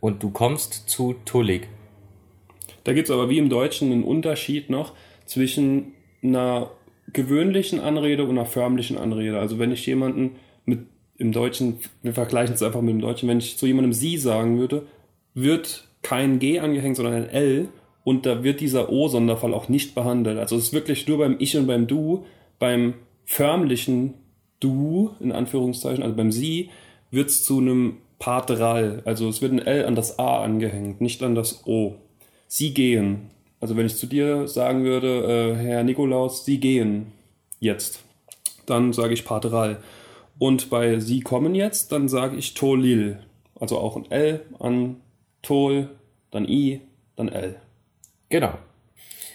und 0.00 0.22
du 0.22 0.30
kommst 0.30 0.88
zu 0.88 1.14
Tullig. 1.24 1.68
Da 2.84 2.92
gibt 2.92 3.08
es 3.08 3.14
aber 3.14 3.28
wie 3.28 3.38
im 3.38 3.48
Deutschen 3.48 3.92
einen 3.92 4.04
Unterschied 4.04 4.70
noch 4.70 4.94
zwischen 5.26 5.92
einer 6.22 6.70
gewöhnlichen 7.12 7.80
Anrede 7.80 8.24
und 8.24 8.30
einer 8.30 8.46
förmlichen 8.46 8.96
Anrede. 8.96 9.38
Also 9.38 9.58
wenn 9.58 9.72
ich 9.72 9.86
jemanden 9.86 10.36
mit 10.64 10.80
im 11.18 11.32
Deutschen, 11.32 11.78
wir 12.02 12.14
vergleichen 12.14 12.54
es 12.54 12.62
einfach 12.62 12.80
mit 12.80 12.94
dem 12.94 13.00
Deutschen, 13.00 13.28
wenn 13.28 13.38
ich 13.38 13.58
zu 13.58 13.66
jemandem 13.66 13.92
sie 13.92 14.16
sagen 14.18 14.58
würde, 14.58 14.86
wird 15.34 15.86
kein 16.02 16.38
G 16.38 16.58
angehängt, 16.58 16.96
sondern 16.96 17.14
ein 17.14 17.28
L 17.28 17.68
und 18.04 18.26
da 18.26 18.42
wird 18.42 18.60
dieser 18.60 18.90
O-Sonderfall 18.90 19.54
auch 19.54 19.68
nicht 19.68 19.94
behandelt. 19.94 20.38
Also 20.38 20.56
es 20.56 20.64
ist 20.64 20.72
wirklich 20.72 21.06
nur 21.06 21.18
beim 21.18 21.36
Ich 21.38 21.56
und 21.56 21.66
beim 21.66 21.86
Du, 21.86 22.24
beim 22.58 22.94
förmlichen 23.24 24.14
Du, 24.58 25.10
in 25.20 25.32
Anführungszeichen, 25.32 26.02
also 26.02 26.16
beim 26.16 26.32
Sie, 26.32 26.70
wird 27.10 27.30
es 27.30 27.44
zu 27.44 27.58
einem 27.58 27.98
Pateral. 28.18 29.02
Also 29.04 29.28
es 29.28 29.42
wird 29.42 29.52
ein 29.52 29.58
L 29.58 29.84
an 29.84 29.94
das 29.94 30.18
A 30.18 30.42
angehängt, 30.42 31.00
nicht 31.00 31.22
an 31.22 31.34
das 31.34 31.66
O. 31.66 31.96
Sie 32.48 32.74
gehen. 32.74 33.30
Also 33.62 33.76
wenn 33.76 33.86
ich 33.86 33.96
zu 33.96 34.06
dir 34.06 34.48
sagen 34.48 34.82
würde, 34.82 35.54
äh, 35.54 35.54
Herr 35.54 35.84
Nikolaus, 35.84 36.44
Sie 36.44 36.58
gehen 36.58 37.12
jetzt, 37.60 38.00
dann 38.66 38.92
sage 38.92 39.14
ich 39.14 39.24
Pateral. 39.24 39.80
Und 40.40 40.68
bei 40.68 40.98
Sie 40.98 41.20
kommen 41.20 41.54
jetzt, 41.54 41.92
dann 41.92 42.08
sage 42.08 42.34
ich 42.36 42.54
Tolil. 42.54 43.20
Also 43.60 43.78
auch 43.78 43.96
ein 43.96 44.10
L 44.10 44.44
an 44.58 44.96
Tol, 45.42 45.90
dann 46.32 46.48
I, 46.48 46.80
dann 47.14 47.28
L. 47.28 47.54
Genau. 48.30 48.54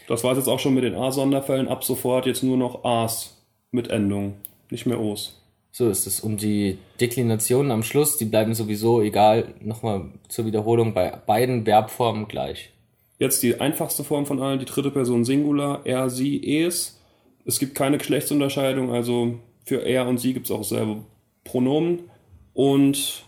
Das 0.09 0.25
war 0.25 0.33
es 0.33 0.39
jetzt 0.39 0.49
auch 0.49 0.59
schon 0.59 0.73
mit 0.73 0.83
den 0.83 0.95
A-Sonderfällen. 0.95 1.69
Ab 1.69 1.85
sofort 1.85 2.25
jetzt 2.25 2.43
nur 2.43 2.57
noch 2.57 2.83
A's 2.83 3.41
mit 3.71 3.87
Endung, 3.89 4.33
nicht 4.69 4.85
mehr 4.85 4.99
O's. 4.99 5.41
So 5.71 5.89
ist 5.89 6.05
es. 6.05 6.19
Und 6.19 6.41
die 6.41 6.79
Deklinationen 6.99 7.71
am 7.71 7.83
Schluss, 7.83 8.17
die 8.17 8.25
bleiben 8.25 8.53
sowieso, 8.53 9.01
egal, 9.01 9.53
nochmal 9.61 10.09
zur 10.27 10.45
Wiederholung, 10.45 10.93
bei 10.93 11.11
beiden 11.11 11.63
Verbformen 11.63 12.27
gleich. 12.27 12.73
Jetzt 13.19 13.41
die 13.41 13.59
einfachste 13.59 14.03
Form 14.03 14.25
von 14.25 14.41
allen, 14.41 14.59
die 14.59 14.65
dritte 14.65 14.91
Person 14.91 15.25
Singular, 15.25 15.81
er, 15.85 16.09
sie, 16.09 16.61
es. 16.61 17.01
Es 17.45 17.59
gibt 17.59 17.75
keine 17.75 17.97
Geschlechtsunterscheidung, 17.97 18.91
also 18.91 19.39
für 19.63 19.83
er 19.85 20.07
und 20.07 20.19
sie 20.19 20.33
gibt 20.33 20.45
es 20.45 20.51
auch 20.51 20.63
selber 20.63 21.03
Pronomen. 21.43 22.09
Und 22.53 23.23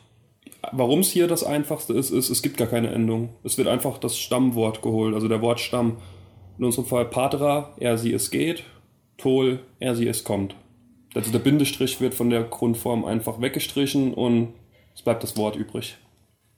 warum 0.72 1.00
es 1.00 1.10
hier 1.10 1.28
das 1.28 1.44
einfachste 1.44 1.94
ist, 1.94 2.12
ist, 2.12 2.30
es 2.30 2.42
gibt 2.42 2.58
gar 2.58 2.68
keine 2.68 2.92
Endung. 2.92 3.30
Es 3.44 3.58
wird 3.58 3.68
einfach 3.68 3.98
das 3.98 4.18
Stammwort 4.18 4.82
geholt, 4.82 5.16
also 5.16 5.28
der 5.28 5.42
Wortstamm. 5.42 5.98
In 6.58 6.66
unserem 6.66 6.86
Fall 6.86 7.06
Patra, 7.06 7.74
er, 7.78 7.98
sie, 7.98 8.14
es 8.14 8.32
geht. 8.32 8.64
Tol, 9.18 9.60
er, 9.80 9.96
sie, 9.96 10.08
es 10.08 10.24
kommt. 10.24 10.56
Also 11.16 11.32
der 11.32 11.40
Bindestrich 11.40 12.00
wird 12.00 12.14
von 12.14 12.30
der 12.30 12.44
Grundform 12.44 13.06
einfach 13.06 13.42
weggestrichen 13.42 14.14
und 14.14 14.54
es 14.94 15.02
bleibt 15.02 15.24
das 15.24 15.38
Wort 15.38 15.56
übrig. 15.56 15.98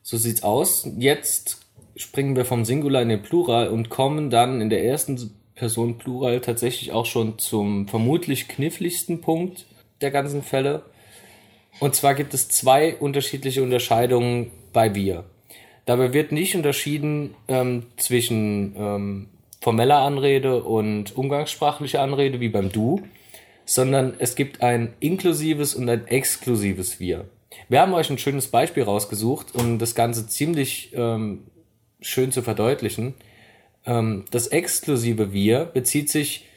So 0.01 0.17
sieht's 0.17 0.43
aus. 0.43 0.89
Jetzt 0.97 1.60
springen 1.95 2.35
wir 2.35 2.45
vom 2.45 2.65
Singular 2.65 3.01
in 3.01 3.09
den 3.09 3.21
Plural 3.21 3.67
und 3.69 3.89
kommen 3.89 4.29
dann 4.29 4.61
in 4.61 4.69
der 4.69 4.83
ersten 4.83 5.31
Person 5.55 5.97
Plural 5.97 6.41
tatsächlich 6.41 6.91
auch 6.91 7.05
schon 7.05 7.37
zum 7.37 7.87
vermutlich 7.87 8.47
kniffligsten 8.47 9.21
Punkt 9.21 9.65
der 10.01 10.11
ganzen 10.11 10.41
Fälle. 10.41 10.83
Und 11.79 11.95
zwar 11.95 12.15
gibt 12.15 12.33
es 12.33 12.49
zwei 12.49 12.95
unterschiedliche 12.95 13.63
Unterscheidungen 13.63 14.51
bei 14.73 14.95
wir. 14.95 15.25
Dabei 15.85 16.13
wird 16.13 16.31
nicht 16.31 16.55
unterschieden 16.55 17.35
ähm, 17.47 17.83
zwischen 17.97 18.75
ähm, 18.77 19.29
formeller 19.59 19.99
Anrede 19.99 20.63
und 20.63 21.15
umgangssprachlicher 21.15 22.01
Anrede 22.01 22.39
wie 22.39 22.49
beim 22.49 22.71
Du, 22.71 23.01
sondern 23.65 24.15
es 24.19 24.35
gibt 24.35 24.61
ein 24.61 24.93
inklusives 24.99 25.75
und 25.75 25.89
ein 25.89 26.07
exklusives 26.07 26.99
Wir. 26.99 27.25
Wir 27.69 27.81
haben 27.81 27.93
euch 27.93 28.09
ein 28.09 28.17
schönes 28.17 28.47
Beispiel 28.47 28.83
rausgesucht, 28.83 29.53
um 29.55 29.77
das 29.77 29.95
Ganze 29.95 30.27
ziemlich 30.27 30.91
ähm, 30.95 31.43
schön 32.01 32.31
zu 32.31 32.41
verdeutlichen. 32.41 33.13
Ähm, 33.85 34.25
das 34.31 34.47
exklusive 34.47 35.33
Wir 35.33 35.65
bezieht 35.65 36.09
sich 36.09 36.47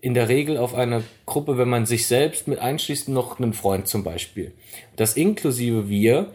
in 0.00 0.14
der 0.14 0.28
Regel 0.28 0.56
auf 0.56 0.74
eine 0.74 1.02
Gruppe, 1.26 1.58
wenn 1.58 1.68
man 1.68 1.86
sich 1.86 2.06
selbst 2.06 2.48
mit 2.48 2.58
einschließt, 2.58 3.08
noch 3.08 3.38
einen 3.38 3.52
Freund 3.52 3.86
zum 3.86 4.02
Beispiel. 4.02 4.52
Das 4.96 5.14
inklusive 5.14 5.88
Wir 5.88 6.30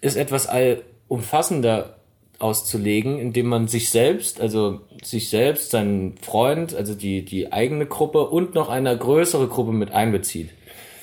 ist 0.00 0.16
etwas 0.16 0.46
allumfassender 0.46 1.96
auszulegen, 2.38 3.18
indem 3.18 3.46
man 3.46 3.68
sich 3.68 3.90
selbst, 3.90 4.40
also 4.40 4.80
sich 5.02 5.28
selbst, 5.28 5.70
seinen 5.70 6.16
Freund, 6.18 6.74
also 6.74 6.94
die, 6.94 7.24
die 7.24 7.52
eigene 7.52 7.86
Gruppe 7.86 8.28
und 8.28 8.54
noch 8.54 8.68
eine 8.70 8.96
größere 8.96 9.46
Gruppe 9.48 9.72
mit 9.72 9.90
einbezieht. 9.90 10.50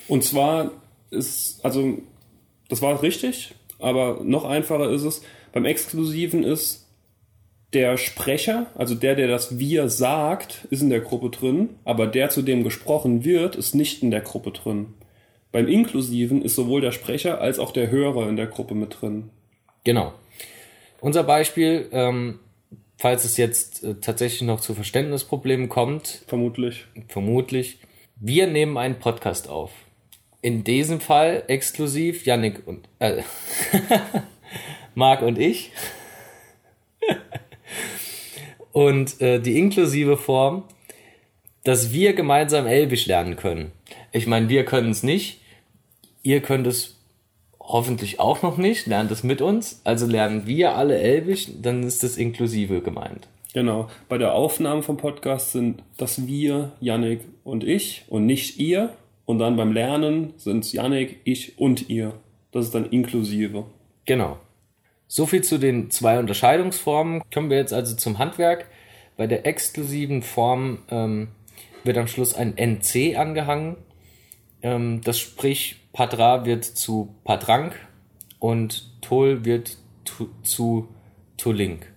Und 0.08 0.24
zwar 0.24 0.72
ist, 1.10 1.64
also, 1.64 1.98
das 2.68 2.82
war 2.82 3.02
richtig, 3.02 3.54
aber 3.78 4.20
noch 4.22 4.44
einfacher 4.44 4.90
ist 4.90 5.04
es, 5.04 5.22
beim 5.52 5.64
Exklusiven 5.64 6.42
ist, 6.42 6.87
der 7.72 7.98
Sprecher, 7.98 8.66
also 8.74 8.94
der, 8.94 9.14
der 9.14 9.28
das 9.28 9.58
Wir 9.58 9.88
sagt, 9.88 10.66
ist 10.70 10.82
in 10.82 10.90
der 10.90 11.00
Gruppe 11.00 11.30
drin, 11.30 11.70
aber 11.84 12.06
der, 12.06 12.30
zu 12.30 12.42
dem 12.42 12.64
gesprochen 12.64 13.24
wird, 13.24 13.56
ist 13.56 13.74
nicht 13.74 14.02
in 14.02 14.10
der 14.10 14.22
Gruppe 14.22 14.52
drin. 14.52 14.94
Beim 15.52 15.68
Inklusiven 15.68 16.42
ist 16.42 16.54
sowohl 16.54 16.80
der 16.80 16.92
Sprecher 16.92 17.40
als 17.40 17.58
auch 17.58 17.72
der 17.72 17.90
Hörer 17.90 18.28
in 18.28 18.36
der 18.36 18.46
Gruppe 18.46 18.74
mit 18.74 19.00
drin. 19.00 19.30
Genau. 19.84 20.12
Unser 21.00 21.24
Beispiel, 21.24 21.88
ähm, 21.92 22.40
falls 22.96 23.24
es 23.24 23.36
jetzt 23.36 23.84
äh, 23.84 23.94
tatsächlich 24.00 24.42
noch 24.42 24.60
zu 24.60 24.74
Verständnisproblemen 24.74 25.68
kommt. 25.68 26.24
Vermutlich. 26.26 26.86
Vermutlich. 27.08 27.78
Wir 28.16 28.46
nehmen 28.46 28.76
einen 28.76 28.98
Podcast 28.98 29.48
auf. 29.48 29.70
In 30.40 30.64
diesem 30.64 31.00
Fall 31.00 31.44
exklusiv 31.48 32.26
Yannick 32.26 32.66
und 32.66 32.88
äh, 32.98 33.22
Marc 34.94 35.22
und 35.22 35.38
ich. 35.38 35.72
und 38.78 39.20
äh, 39.20 39.40
die 39.40 39.58
inklusive 39.58 40.16
Form, 40.16 40.62
dass 41.64 41.92
wir 41.92 42.12
gemeinsam 42.12 42.68
Elbisch 42.68 43.06
lernen 43.06 43.34
können. 43.34 43.72
Ich 44.12 44.28
meine, 44.28 44.48
wir 44.48 44.64
können 44.64 44.90
es 44.90 45.02
nicht. 45.02 45.40
Ihr 46.22 46.40
könnt 46.40 46.64
es 46.68 46.96
hoffentlich 47.58 48.20
auch 48.20 48.40
noch 48.42 48.56
nicht. 48.56 48.86
Lernt 48.86 49.10
es 49.10 49.24
mit 49.24 49.42
uns. 49.42 49.80
Also 49.82 50.06
lernen 50.06 50.46
wir 50.46 50.76
alle 50.76 50.96
Elbisch, 50.96 51.48
dann 51.60 51.82
ist 51.82 52.04
das 52.04 52.16
inklusive 52.16 52.80
gemeint. 52.80 53.26
Genau. 53.52 53.88
Bei 54.08 54.16
der 54.16 54.34
Aufnahme 54.34 54.82
vom 54.82 54.96
Podcast 54.96 55.50
sind 55.50 55.82
das 55.96 56.28
wir, 56.28 56.70
Yannick 56.78 57.22
und 57.42 57.64
ich 57.64 58.04
und 58.08 58.26
nicht 58.26 58.60
ihr. 58.60 58.90
Und 59.24 59.40
dann 59.40 59.56
beim 59.56 59.72
Lernen 59.72 60.34
sind 60.36 60.64
es 60.64 60.72
Yannick, 60.72 61.18
ich 61.24 61.58
und 61.58 61.90
ihr. 61.90 62.12
Das 62.52 62.66
ist 62.66 62.76
dann 62.76 62.88
inklusive. 62.88 63.64
Genau. 64.06 64.38
So 65.10 65.24
viel 65.24 65.42
zu 65.42 65.56
den 65.56 65.90
zwei 65.90 66.18
Unterscheidungsformen. 66.18 67.22
Kommen 67.32 67.48
wir 67.48 67.56
jetzt 67.56 67.72
also 67.72 67.96
zum 67.96 68.18
Handwerk. 68.18 68.66
Bei 69.16 69.26
der 69.26 69.46
exklusiven 69.46 70.20
Form 70.20 70.80
ähm, 70.90 71.28
wird 71.82 71.96
am 71.96 72.06
Schluss 72.06 72.34
ein 72.34 72.58
NC 72.58 73.16
angehangen. 73.16 73.76
Ähm, 74.62 75.00
das 75.02 75.18
sprich, 75.18 75.76
Padra 75.94 76.44
wird 76.44 76.64
zu 76.64 77.14
Padrank 77.24 77.74
und 78.38 79.00
Tol 79.00 79.46
wird 79.46 79.78
tu, 80.04 80.28
zu 80.42 80.88
Tolink. 81.38 81.90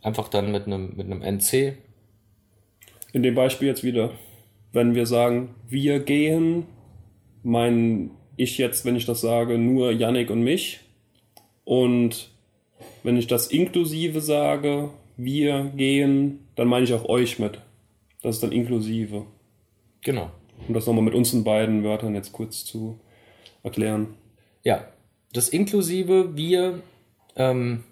Einfach 0.00 0.28
dann 0.28 0.50
mit 0.50 0.66
einem, 0.66 0.96
mit 0.96 1.06
einem 1.06 1.20
NC. 1.20 1.74
In 3.12 3.22
dem 3.22 3.34
Beispiel 3.34 3.68
jetzt 3.68 3.84
wieder, 3.84 4.12
wenn 4.72 4.94
wir 4.94 5.04
sagen, 5.04 5.54
wir 5.68 6.00
gehen, 6.00 6.64
mein 7.42 8.12
ich 8.36 8.56
jetzt, 8.56 8.86
wenn 8.86 8.96
ich 8.96 9.04
das 9.04 9.20
sage, 9.20 9.58
nur 9.58 9.92
Yannick 9.92 10.30
und 10.30 10.42
mich 10.42 10.87
und 11.68 12.30
wenn 13.02 13.18
ich 13.18 13.26
das 13.26 13.48
inklusive 13.48 14.22
sage, 14.22 14.88
wir 15.18 15.64
gehen, 15.76 16.48
dann 16.56 16.66
meine 16.66 16.84
ich 16.84 16.94
auch 16.94 17.04
euch 17.04 17.38
mit. 17.38 17.60
Das 18.22 18.36
ist 18.36 18.42
dann 18.42 18.52
inklusive. 18.52 19.26
Genau. 20.00 20.30
Um 20.66 20.72
das 20.72 20.86
nochmal 20.86 21.04
mit 21.04 21.12
unseren 21.12 21.44
beiden 21.44 21.84
Wörtern 21.84 22.14
jetzt 22.14 22.32
kurz 22.32 22.64
zu 22.64 22.98
erklären. 23.62 24.14
Ja, 24.64 24.88
das 25.34 25.50
inklusive 25.50 26.38
wir 26.38 26.80
ähm, 27.36 27.84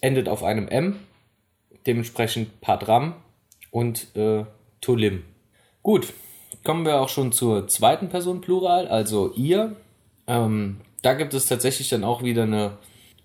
endet 0.00 0.28
auf 0.28 0.44
einem 0.44 0.68
M, 0.68 1.00
dementsprechend 1.88 2.60
Padram 2.60 3.16
und 3.72 4.14
äh, 4.14 4.44
Tolim. 4.80 5.24
Gut, 5.82 6.12
kommen 6.62 6.86
wir 6.86 7.00
auch 7.00 7.08
schon 7.08 7.32
zur 7.32 7.66
zweiten 7.66 8.10
Person 8.10 8.40
Plural, 8.40 8.86
also 8.86 9.32
ihr. 9.32 9.74
Ähm, 10.28 10.76
da 11.02 11.14
gibt 11.14 11.34
es 11.34 11.46
tatsächlich 11.46 11.88
dann 11.88 12.04
auch 12.04 12.22
wieder 12.22 12.44
eine 12.44 12.78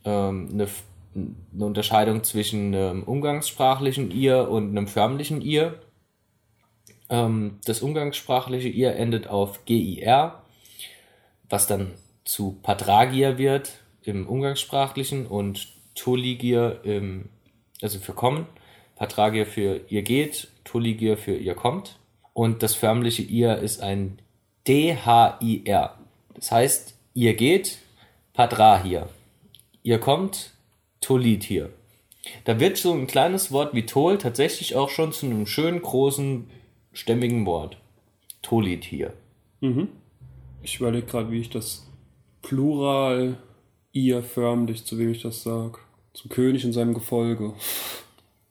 ähm, 0.05 0.49
eine, 0.51 0.67
eine 1.15 1.65
Unterscheidung 1.65 2.23
zwischen 2.23 2.73
einem 2.75 3.03
umgangssprachlichen 3.03 4.11
ihr 4.11 4.49
und 4.49 4.69
einem 4.69 4.87
förmlichen 4.87 5.41
ihr. 5.41 5.79
Ähm, 7.09 7.59
das 7.65 7.81
umgangssprachliche 7.81 8.69
ihr 8.69 8.95
endet 8.95 9.27
auf 9.27 9.65
GIR, 9.65 10.41
was 11.49 11.67
dann 11.67 11.91
zu 12.23 12.57
Patragier 12.61 13.37
wird 13.37 13.79
im 14.03 14.27
umgangssprachlichen 14.27 15.25
und 15.25 15.67
Toligier 15.95 16.79
im, 16.83 17.29
also 17.81 17.99
für 17.99 18.13
kommen. 18.13 18.45
Patragier 18.95 19.45
für 19.45 19.81
ihr 19.89 20.03
geht, 20.03 20.49
Toligier 20.63 21.17
für 21.17 21.35
ihr 21.35 21.55
kommt. 21.55 21.97
Und 22.33 22.63
das 22.63 22.75
förmliche 22.75 23.21
ihr 23.21 23.57
ist 23.57 23.81
ein 23.81 24.19
DHIR. 24.67 25.95
Das 26.35 26.51
heißt, 26.51 26.95
ihr 27.13 27.33
geht, 27.33 27.79
Padrahir 28.33 29.09
ihr 29.89 29.97
kommt, 29.97 30.51
Tolit 31.01 31.43
hier. 31.43 31.71
Da 32.43 32.59
wird 32.59 32.77
so 32.77 32.93
ein 32.93 33.07
kleines 33.07 33.51
Wort 33.51 33.73
wie 33.73 33.87
Tol 33.87 34.19
tatsächlich 34.19 34.75
auch 34.75 34.89
schon 34.89 35.11
zu 35.11 35.25
einem 35.25 35.47
schönen, 35.47 35.81
großen, 35.81 36.47
stämmigen 36.93 37.47
Wort. 37.47 37.77
Tolitier. 38.43 39.13
Ich 40.61 40.79
überlege 40.79 41.07
gerade, 41.07 41.31
wie 41.31 41.39
ich 41.39 41.49
das 41.49 41.89
Plural 42.43 43.37
ihr 43.91 44.21
förmlich, 44.21 44.85
zu 44.85 44.99
wem 44.99 45.09
ich 45.09 45.23
das 45.23 45.41
sag. 45.41 45.79
Zum 46.13 46.29
König 46.29 46.63
in 46.63 46.71
seinem 46.71 46.93
Gefolge. 46.93 47.53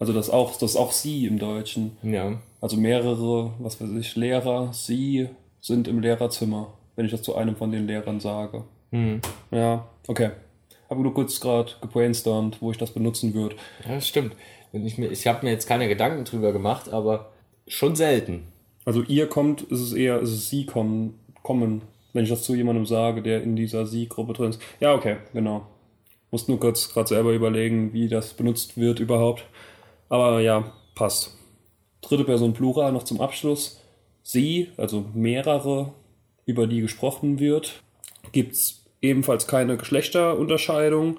Also 0.00 0.12
das 0.12 0.30
auch, 0.30 0.58
das 0.58 0.74
auch 0.74 0.90
sie 0.90 1.26
im 1.26 1.38
Deutschen. 1.38 1.96
Ja. 2.02 2.40
Also 2.60 2.76
mehrere, 2.76 3.52
was 3.60 3.80
weiß 3.80 3.90
ich, 3.90 4.16
Lehrer, 4.16 4.72
sie 4.72 5.28
sind 5.60 5.86
im 5.86 6.00
Lehrerzimmer, 6.00 6.72
wenn 6.96 7.06
ich 7.06 7.12
das 7.12 7.22
zu 7.22 7.36
einem 7.36 7.54
von 7.54 7.70
den 7.70 7.86
Lehrern 7.86 8.18
sage. 8.18 8.64
Ja, 9.52 9.86
okay. 10.08 10.30
Habe 10.90 11.02
nur 11.02 11.14
kurz 11.14 11.40
gerade 11.40 11.72
gebrainstormt, 11.80 12.62
wo 12.62 12.70
ich 12.70 12.78
das 12.78 12.92
benutzen 12.92 13.34
würde. 13.34 13.56
Ja, 13.86 13.96
das 13.96 14.08
stimmt. 14.08 14.34
Wenn 14.72 14.86
ich 14.86 14.98
mir, 14.98 15.10
ich 15.10 15.26
habe 15.26 15.44
mir 15.44 15.52
jetzt 15.52 15.66
keine 15.66 15.88
Gedanken 15.88 16.24
drüber 16.24 16.52
gemacht, 16.52 16.88
aber 16.90 17.32
schon 17.66 17.96
selten. 17.96 18.44
Also 18.84 19.02
ihr 19.02 19.28
kommt, 19.28 19.62
ist 19.62 19.80
es 19.80 19.92
eher, 19.92 20.20
ist 20.20 20.30
es 20.30 20.48
sie 20.48 20.64
kommen, 20.64 21.18
kommen, 21.42 21.82
wenn 22.12 22.24
ich 22.24 22.30
das 22.30 22.42
zu 22.42 22.54
jemandem 22.54 22.86
sage, 22.86 23.22
der 23.22 23.42
in 23.42 23.54
dieser 23.54 23.86
sie-Gruppe 23.86 24.32
drin 24.32 24.50
ist. 24.50 24.62
Ja, 24.80 24.94
okay, 24.94 25.16
genau. 25.32 25.66
Muss 26.30 26.48
nur 26.48 26.60
kurz 26.60 26.92
gerade 26.92 27.08
selber 27.08 27.32
überlegen, 27.32 27.92
wie 27.92 28.08
das 28.08 28.34
benutzt 28.34 28.76
wird 28.76 29.00
überhaupt. 29.00 29.44
Aber 30.08 30.40
ja, 30.40 30.72
passt. 30.94 31.36
Dritte 32.00 32.24
Person 32.24 32.54
Plural 32.54 32.92
noch 32.92 33.02
zum 33.02 33.20
Abschluss. 33.20 33.80
Sie, 34.22 34.68
also 34.76 35.04
mehrere, 35.14 35.92
über 36.44 36.66
die 36.66 36.80
gesprochen 36.80 37.40
wird, 37.40 37.82
gibt's 38.32 38.84
ebenfalls 39.00 39.46
keine 39.46 39.76
Geschlechterunterscheidung 39.76 41.18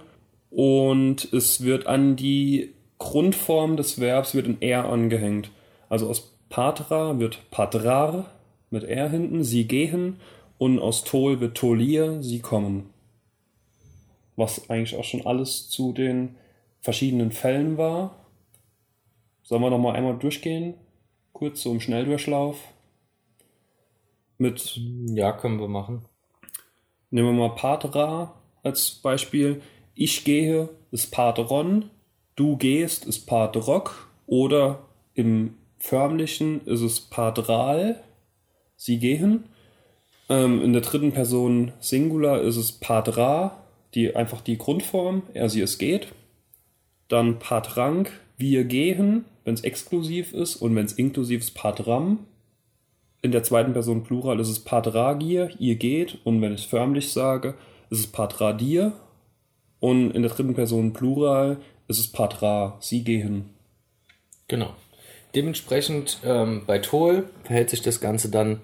und 0.50 1.32
es 1.34 1.64
wird 1.64 1.88
an 1.88 2.16
die 2.16 2.74
Grundform 2.98 3.78
des 3.78 4.00
Verbs 4.00 4.36
wird 4.36 4.48
ein 4.48 4.62
R 4.62 4.90
angehängt. 4.90 5.52
Also 5.88 6.10
aus 6.10 6.36
Patra 6.50 7.20
wird 7.20 7.50
Patrar 7.52 8.32
mit 8.70 8.84
R 8.84 9.10
hinten, 9.10 9.44
sie 9.44 9.66
gehen 9.68 10.20
und 10.58 10.80
aus 10.80 11.04
Tol 11.04 11.40
wird 11.40 11.58
Tolir, 11.58 12.22
sie 12.22 12.40
kommen. 12.40 12.90
Was 14.36 14.70
eigentlich 14.70 14.98
auch 14.98 15.04
schon 15.04 15.26
alles 15.26 15.70
zu 15.70 15.94
den 15.94 16.36
verschiedenen 16.82 17.32
Fällen 17.32 17.78
war. 17.78 18.26
Sollen 19.44 19.62
wir 19.62 19.70
noch 19.70 19.80
mal 19.80 19.96
einmal 19.96 20.18
durchgehen? 20.18 20.76
Kurz 21.34 21.62
so 21.62 21.72
im 21.72 21.80
Schnelldurchlauf. 21.80 22.58
Mit 24.38 24.80
Ja, 25.08 25.32
können 25.32 25.60
wir 25.60 25.68
machen. 25.68 26.06
Nehmen 27.12 27.36
wir 27.36 27.48
mal 27.48 27.56
Patra 27.56 28.34
als 28.64 28.92
Beispiel. 28.92 29.62
Ich 29.96 30.24
gehe 30.24 30.70
ist 30.92 31.12
Patron, 31.12 31.90
du 32.36 32.58
gehst 32.58 33.06
ist 33.06 33.26
Patrock 33.26 34.10
oder 34.28 34.80
im 35.14 35.56
förmlichen 35.78 36.66
ist 36.66 36.82
es 36.82 37.00
Patral, 37.00 38.04
sie 38.76 39.00
gehen. 39.00 39.46
Ähm, 40.30 40.62
in 40.62 40.74
der 40.74 40.82
dritten 40.82 41.12
Person 41.12 41.74
Singular 41.80 42.42
ist 42.42 42.58
es 42.58 42.72
Patra, 42.72 43.64
die 43.96 44.16
einfach 44.16 44.42
die 44.42 44.58
Grundform, 44.58 45.24
er, 45.34 45.50
sie, 45.50 45.62
es 45.62 45.78
geht. 45.78 46.10
Dann 47.08 47.40
Patrank, 47.40 48.12
wir 48.38 48.64
gehen, 48.66 49.26
wenn 49.44 49.56
es 49.56 49.64
exklusiv 49.64 50.34
ist 50.34 50.58
und 50.58 50.76
wenn 50.76 50.86
es 50.86 50.94
inklusiv 50.94 51.42
ist, 51.42 51.56
Patram. 51.56 52.20
In 53.22 53.32
der 53.32 53.44
zweiten 53.44 53.74
Person 53.74 54.04
Plural 54.04 54.40
ist 54.40 54.50
es 54.50 54.60
Patragir, 54.60 55.50
ihr 55.60 55.76
geht. 55.76 56.20
Und 56.24 56.42
wenn 56.42 56.54
ich 56.54 56.68
förmlich 56.68 57.12
sage, 57.12 57.56
ist 57.90 58.00
es 58.00 58.08
Patradir. 58.08 58.94
Und 59.80 60.12
in 60.12 60.22
der 60.22 60.32
dritten 60.32 60.56
Person 60.56 60.94
Plural 60.94 61.58
ist 61.88 62.00
es 62.00 62.08
Patra, 62.08 62.78
sie 62.80 63.04
gehen. 63.04 63.50
Genau. 64.48 64.74
Dementsprechend 65.36 66.20
ähm, 66.24 66.64
bei 66.66 66.80
Tol 66.80 67.30
verhält 67.44 67.70
sich 67.70 67.82
das 67.82 68.02
Ganze 68.02 68.30
dann 68.30 68.60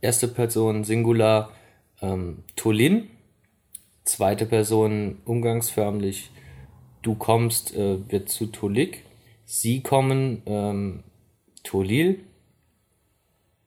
erste 0.00 0.28
Person 0.28 0.84
Singular 0.84 1.50
ähm, 2.02 2.44
Tolin, 2.56 3.08
zweite 4.04 4.46
Person 4.46 5.18
umgangsförmlich 5.24 6.30
du 7.02 7.14
kommst 7.14 7.74
äh, 7.74 7.98
wird 8.10 8.28
zu 8.28 8.46
Tolik, 8.46 9.04
sie 9.44 9.82
kommen 9.82 10.42
ähm, 10.46 11.02
Tolil, 11.62 12.20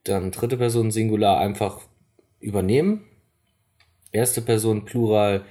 dann 0.04 0.32
dritte 0.32 0.58
Person 0.58 0.92
Singular 0.92 1.40
einfach 1.40 1.82
übernehmen, 2.40 3.06
erste 4.12 4.42
Person 4.42 4.86
Plural 4.86 5.46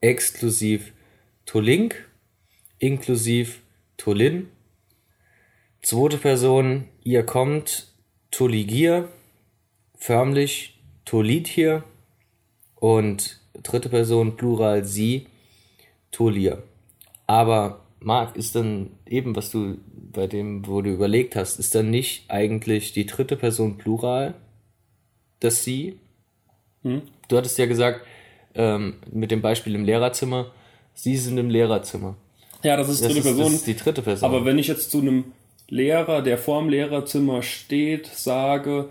exklusiv 0.00 0.92
Tolink, 1.44 2.08
inklusiv 2.78 3.60
Tolin, 3.96 4.48
zweite 5.82 6.18
Person 6.18 6.88
ihr 7.04 7.24
kommt 7.24 7.88
Toligir, 8.30 9.08
förmlich 9.96 10.80
Tolit 11.04 11.46
hier 11.48 11.84
und 12.76 13.40
dritte 13.62 13.88
Person 13.88 14.36
Plural 14.36 14.84
sie 14.84 15.26
Tolir. 16.10 16.62
Aber 17.26 17.86
Marc, 18.00 18.36
ist 18.36 18.54
dann 18.54 18.90
eben, 19.06 19.36
was 19.36 19.50
du 19.50 19.78
bei 20.12 20.26
dem, 20.26 20.66
wo 20.66 20.82
du 20.82 20.90
überlegt 20.90 21.36
hast, 21.36 21.58
ist 21.58 21.74
dann 21.74 21.90
nicht 21.90 22.24
eigentlich 22.28 22.92
die 22.92 23.06
dritte 23.06 23.36
Person 23.36 23.78
Plural 23.78 24.34
das 25.40 25.64
sie? 25.64 25.98
Du 26.84 27.36
hattest 27.36 27.58
ja 27.58 27.66
gesagt, 27.66 28.06
ähm, 28.54 28.94
mit 29.10 29.30
dem 29.30 29.40
Beispiel 29.42 29.74
im 29.74 29.84
Lehrerzimmer, 29.84 30.52
sie 30.94 31.16
sind 31.16 31.38
im 31.38 31.50
Lehrerzimmer. 31.50 32.16
Ja, 32.62 32.76
das 32.76 32.88
ist 32.88 33.02
Das 33.02 33.08
dritte 33.12 33.18
ist, 33.20 33.26
das 33.26 33.36
Person. 33.36 33.54
ist 33.54 33.66
die 33.66 33.76
dritte 33.76 34.02
Person. 34.02 34.28
Aber 34.28 34.44
wenn 34.44 34.58
ich 34.58 34.68
jetzt 34.68 34.90
zu 34.90 35.00
einem 35.00 35.24
Lehrer, 35.68 36.22
der 36.22 36.38
vorm 36.38 36.68
Lehrerzimmer 36.68 37.42
steht, 37.42 38.06
sage, 38.06 38.88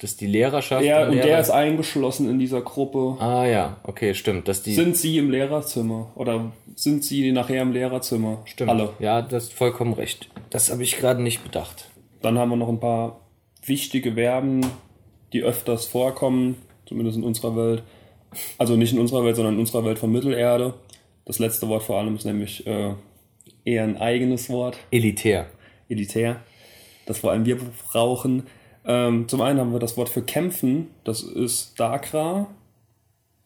das 0.00 0.12
ist 0.12 0.20
die 0.20 0.26
Lehrerschaft. 0.26 0.84
ja, 0.84 1.06
und 1.06 1.14
der 1.14 1.24
Lehrer- 1.24 1.40
ist 1.40 1.50
eingeschlossen 1.50 2.28
in 2.28 2.38
dieser 2.38 2.60
Gruppe, 2.62 3.16
Ah 3.22 3.46
ja, 3.46 3.76
okay, 3.84 4.14
stimmt. 4.14 4.48
Dass 4.48 4.62
die 4.62 4.74
sind 4.74 4.96
sie 4.96 5.18
im 5.18 5.30
Lehrerzimmer? 5.30 6.10
Oder 6.16 6.52
sind 6.74 7.04
sie 7.04 7.30
nachher 7.32 7.62
im 7.62 7.72
Lehrerzimmer? 7.72 8.42
stimmt. 8.46 8.70
Alle. 8.70 8.90
Ja, 8.98 9.22
das 9.22 9.44
ist 9.44 9.52
vollkommen 9.52 9.92
recht. 9.92 10.28
Das 10.50 10.70
habe 10.70 10.82
ich 10.82 10.96
gerade 10.96 11.22
nicht 11.22 11.42
bedacht. 11.44 11.90
Dann 12.22 12.38
haben 12.38 12.50
wir 12.50 12.56
noch 12.56 12.68
ein 12.68 12.80
paar 12.80 13.20
wichtige 13.64 14.12
Verben, 14.14 14.66
die 15.32 15.42
öfters 15.42 15.86
vorkommen, 15.86 16.56
zumindest 16.86 17.16
in 17.18 17.24
unserer 17.24 17.54
Welt. 17.56 17.82
Also 18.58 18.76
nicht 18.76 18.92
in 18.92 18.98
unserer 18.98 19.24
Welt, 19.24 19.36
sondern 19.36 19.54
in 19.54 19.60
unserer 19.60 19.84
Welt 19.84 19.98
von 19.98 20.10
Mittelerde. 20.12 20.74
Das 21.24 21.38
letzte 21.38 21.68
Wort 21.68 21.82
vor 21.82 21.98
allem 21.98 22.14
ist 22.16 22.24
nämlich 22.24 22.66
äh, 22.66 22.94
eher 23.64 23.84
ein 23.84 23.96
eigenes 23.98 24.48
Wort, 24.50 24.78
Elitär. 24.90 25.46
elitär, 25.88 26.36
das 27.06 27.18
vor 27.18 27.30
allem 27.32 27.44
wir 27.44 27.58
brauchen. 27.92 28.44
Ähm, 28.84 29.28
zum 29.28 29.40
einen 29.42 29.60
haben 29.60 29.72
wir 29.72 29.78
das 29.78 29.96
Wort 29.96 30.08
für 30.08 30.22
kämpfen, 30.22 30.88
das 31.04 31.22
ist 31.22 31.78
Dagra, 31.78 32.46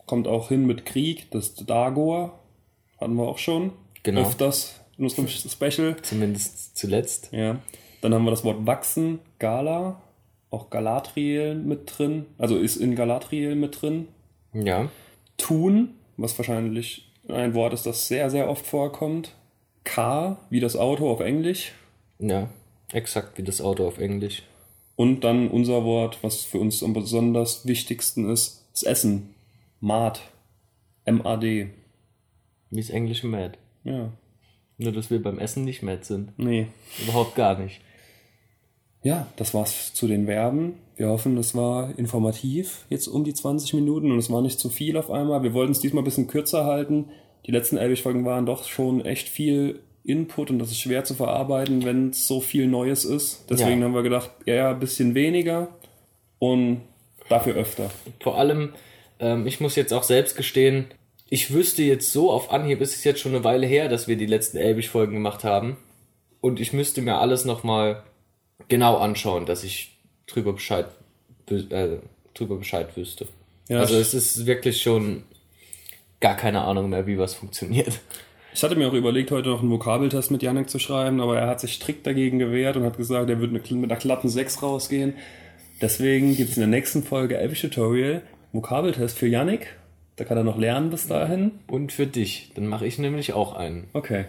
kommt 0.07 0.29
auch 0.29 0.49
hin 0.49 0.67
mit 0.67 0.87
Krieg, 0.87 1.31
das 1.31 1.49
ist 1.49 1.69
Dagor, 1.69 2.39
hatten 3.01 3.15
wir 3.15 3.27
auch 3.27 3.39
schon. 3.39 3.73
Genau. 4.03 4.23
Öfters 4.23 4.81
in 4.99 5.05
unserem 5.05 5.29
Special. 5.29 5.97
Zumindest 6.03 6.77
zuletzt. 6.77 7.31
Ja. 7.33 7.59
Dann 8.01 8.15
haben 8.15 8.25
wir 8.25 8.31
das 8.31 8.45
Wort 8.45 8.67
wachsen, 8.67 9.19
Gala, 9.39 10.01
auch 10.51 10.71
Galatriel 10.71 11.55
mit 11.55 11.99
drin, 11.99 12.27
also 12.39 12.57
ist 12.57 12.77
in 12.77 12.95
Galatriel 12.95 13.57
mit 13.57 13.81
drin. 13.81 14.09
Ja. 14.53 14.89
Tun, 15.37 15.95
was 16.17 16.39
wahrscheinlich 16.39 17.11
ein 17.29 17.55
Wort 17.55 17.73
ist, 17.73 17.87
das 17.87 18.07
sehr, 18.07 18.31
sehr 18.31 18.49
oft 18.49 18.67
vorkommt. 18.67 19.35
Car, 19.83 20.39
wie 20.51 20.61
das 20.61 20.77
Auto 20.77 21.11
auf 21.11 21.21
Englisch. 21.21 21.73
Ja. 22.19 22.49
Exakt 22.93 23.37
wie 23.39 23.43
das 23.43 23.61
Auto 23.61 23.87
auf 23.87 23.99
Englisch. 23.99 24.43
Und 24.97 25.25
dann 25.25 25.49
unser 25.49 25.85
Wort, 25.85 26.19
was 26.23 26.43
für 26.43 26.59
uns 26.59 26.83
am 26.83 26.93
besonders 26.93 27.67
wichtigsten 27.67 28.31
ist, 28.31 28.67
das 28.73 28.83
Essen. 28.85 29.35
Mad. 29.81 30.21
M-A-D. 31.05 31.71
Wie 32.71 32.81
das 32.81 32.91
englische 32.91 33.27
Mad. 33.27 33.59
Ja. 33.85 34.13
Nur, 34.79 34.93
dass 34.93 35.11
wir 35.11 35.23
beim 35.23 35.39
Essen 35.39 35.65
nicht 35.65 35.83
mad 35.83 36.05
sind. 36.05 36.37
Nee. 36.39 36.67
Überhaupt 37.03 37.35
gar 37.35 37.59
nicht. 37.59 37.81
Ja, 39.03 39.27
das 39.37 39.53
war's 39.55 39.93
zu 39.95 40.09
den 40.09 40.27
Verben. 40.27 40.75
Wir 40.97 41.09
hoffen, 41.09 41.37
es 41.37 41.55
war 41.55 41.97
informativ, 41.99 42.87
jetzt 42.89 43.07
um 43.07 43.25
die 43.25 43.35
20 43.35 43.75
Minuten 43.75 44.11
und 44.11 44.19
es 44.19 44.31
war 44.31 44.43
nicht 44.43 44.59
zu 44.59 44.71
viel 44.71 44.97
auf 44.97 45.11
einmal. 45.11 45.43
Wir 45.43 45.53
wollten 45.53 45.73
es 45.73 45.81
diesmal 45.81 46.03
ein 46.03 46.07
bisschen 46.07 46.27
kürzer 46.27 46.65
halten. 46.65 47.11
Die 47.47 47.51
letzten 47.51 47.77
Elbig-Folgen 47.77 48.25
waren 48.25 48.47
doch 48.47 48.65
schon 48.65 49.05
echt 49.05 49.29
viel 49.29 49.81
Input 50.05 50.51
und 50.51 50.59
das 50.59 50.71
ist 50.71 50.81
schwer 50.81 51.05
zu 51.05 51.15
verarbeiten, 51.15 51.85
wenn 51.85 52.11
es 52.11 52.27
so 52.27 52.41
viel 52.41 52.67
Neues 52.67 53.05
ist. 53.05 53.45
Deswegen 53.49 53.81
Ja. 53.81 53.87
haben 53.87 53.95
wir 53.95 54.03
gedacht, 54.03 54.31
eher 54.45 54.69
ein 54.71 54.79
bisschen 54.81 55.15
weniger 55.15 55.69
und 56.39 56.83
dafür 57.29 57.55
öfter. 57.55 57.91
Vor 58.21 58.37
allem, 58.39 58.75
ähm, 59.19 59.47
ich 59.47 59.61
muss 59.61 59.77
jetzt 59.77 59.93
auch 59.95 60.03
selbst 60.03 60.37
gestehen, 60.37 60.87
ich 61.31 61.53
wüsste 61.55 61.83
jetzt 61.83 62.13
so 62.13 62.31
auf 62.31 62.53
Anhieb, 62.53 62.81
ist 62.83 62.95
es 62.97 63.05
jetzt 63.05 63.21
schon 63.21 63.35
eine 63.35 63.45
Weile 63.45 63.67
her, 63.67 63.89
dass 63.89 64.07
wir 64.07 64.17
die 64.17 64.27
letzten 64.27 64.59
Elbig-Folgen 64.59 65.15
gemacht 65.15 65.43
haben. 65.43 65.79
Und 66.43 66.61
ich 66.61 66.75
müsste 66.75 67.01
mir 67.01 67.17
alles 67.17 67.47
nochmal 67.47 68.03
genau 68.69 68.99
anschauen, 68.99 69.47
dass 69.47 69.65
ich 69.65 69.97
drüber 70.27 70.53
Bescheid, 70.53 70.87
äh, 71.49 71.97
drüber 72.35 72.57
Bescheid 72.57 72.95
wüsste. 72.97 73.27
Ja, 73.69 73.81
also 73.81 73.97
es 73.97 74.13
ist 74.13 74.45
wirklich 74.45 74.83
schon 74.83 75.23
gar 76.21 76.37
keine 76.37 76.61
Ahnung 76.63 76.91
mehr, 76.91 77.07
wie 77.07 77.19
was 77.19 77.35
funktioniert. 77.35 78.01
Ich 78.55 78.63
hatte 78.63 78.77
mir 78.77 78.89
auch 78.89 78.95
überlegt, 78.95 79.33
heute 79.33 79.49
noch 79.49 79.63
einen 79.63 79.71
Vokabeltest 79.71 80.31
mit 80.31 80.41
Janek 80.41 80.71
zu 80.71 80.79
schreiben, 80.79 81.21
aber 81.21 81.37
er 81.37 81.49
hat 81.49 81.59
sich 81.59 81.75
strikt 81.75 82.07
dagegen 82.07 82.39
gewehrt 82.39 82.77
und 82.77 82.85
hat 82.85 82.97
gesagt, 82.97 83.29
er 83.29 83.41
würde 83.41 83.53
mit 83.53 83.71
einer 83.71 83.97
glatten 83.97 84.29
6 84.29 84.63
rausgehen. 84.63 85.15
Deswegen 85.81 86.37
gibt 86.37 86.51
es 86.51 86.57
in 86.57 86.61
der 86.61 86.69
nächsten 86.69 87.03
Folge 87.03 87.37
Elvish 87.37 87.63
Tutorial 87.63 88.23
Vokabeltest 88.53 89.19
für 89.19 89.27
Yannick. 89.27 89.75
Da 90.15 90.25
kann 90.25 90.37
er 90.37 90.45
noch 90.45 90.57
lernen 90.57 90.91
bis 90.91 91.09
dahin. 91.09 91.51
Und 91.67 91.91
für 91.93 92.07
dich. 92.07 92.53
Dann 92.55 92.69
mache 92.69 92.87
ich 92.87 92.97
nämlich 93.01 93.33
auch 93.33 93.57
einen. 93.57 93.89
Okay. 93.93 94.27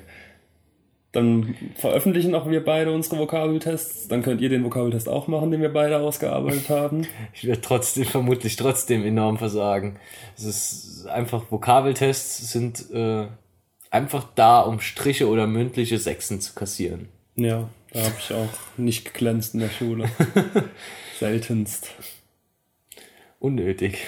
Dann 1.12 1.54
veröffentlichen 1.76 2.34
auch 2.34 2.50
wir 2.50 2.66
beide 2.66 2.92
unsere 2.92 3.20
Vokabeltests. 3.20 4.08
Dann 4.08 4.24
könnt 4.24 4.42
ihr 4.42 4.50
den 4.50 4.64
Vokabeltest 4.64 5.08
auch 5.08 5.28
machen, 5.28 5.52
den 5.52 5.62
wir 5.62 5.72
beide 5.72 6.00
ausgearbeitet 6.00 6.68
haben. 6.70 7.06
Ich 7.36 7.46
werde 7.46 7.62
trotzdem, 7.62 8.06
vermutlich 8.06 8.56
trotzdem 8.56 9.06
enorm 9.06 9.38
versagen. 9.38 9.98
Es 10.36 10.46
ist 10.46 11.06
einfach, 11.06 11.44
Vokabeltests 11.52 12.52
sind 12.52 12.90
äh, 12.92 13.28
einfach 13.92 14.28
da, 14.36 14.62
um 14.62 14.80
Striche 14.80 15.28
oder 15.28 15.48
mündliche 15.48 15.98
Sechsen 15.98 16.42
zu 16.42 16.54
kassieren. 16.54 17.10
Ja, 17.36 17.70
da 17.92 18.04
habe 18.04 18.16
ich 18.20 18.34
auch 18.34 18.50
nicht 18.78 19.06
geglänzt 19.06 19.54
in 19.54 19.62
der 19.62 19.70
Schule. 19.70 20.10
Seltenst. 21.20 21.90
Unnötig. 23.40 24.00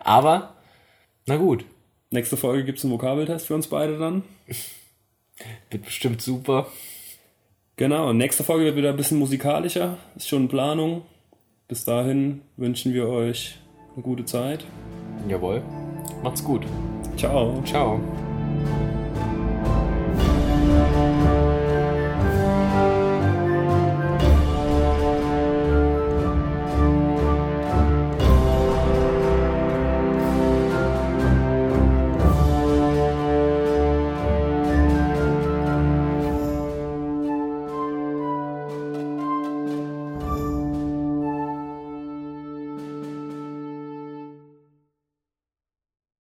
Aber, 0.00 0.54
na 1.26 1.36
gut, 1.36 1.64
Nächste 2.10 2.38
Folge 2.38 2.64
gibt 2.64 2.78
es 2.78 2.84
einen 2.84 2.94
Vokabeltest 2.94 3.46
für 3.46 3.54
uns 3.54 3.66
beide 3.66 3.98
dann. 3.98 4.22
wird 5.70 5.84
bestimmt 5.84 6.22
super. 6.22 6.66
Genau, 7.76 8.12
nächste 8.14 8.44
Folge 8.44 8.64
wird 8.64 8.76
wieder 8.76 8.90
ein 8.90 8.96
bisschen 8.96 9.18
musikalischer. 9.18 9.98
Ist 10.16 10.28
schon 10.28 10.42
in 10.44 10.48
Planung. 10.48 11.02
Bis 11.68 11.84
dahin 11.84 12.40
wünschen 12.56 12.94
wir 12.94 13.08
euch 13.08 13.58
eine 13.94 14.02
gute 14.02 14.24
Zeit. 14.24 14.64
Jawohl. 15.28 15.62
Macht's 16.22 16.42
gut. 16.42 16.64
Ciao. 17.18 17.62
Ciao. 17.66 18.00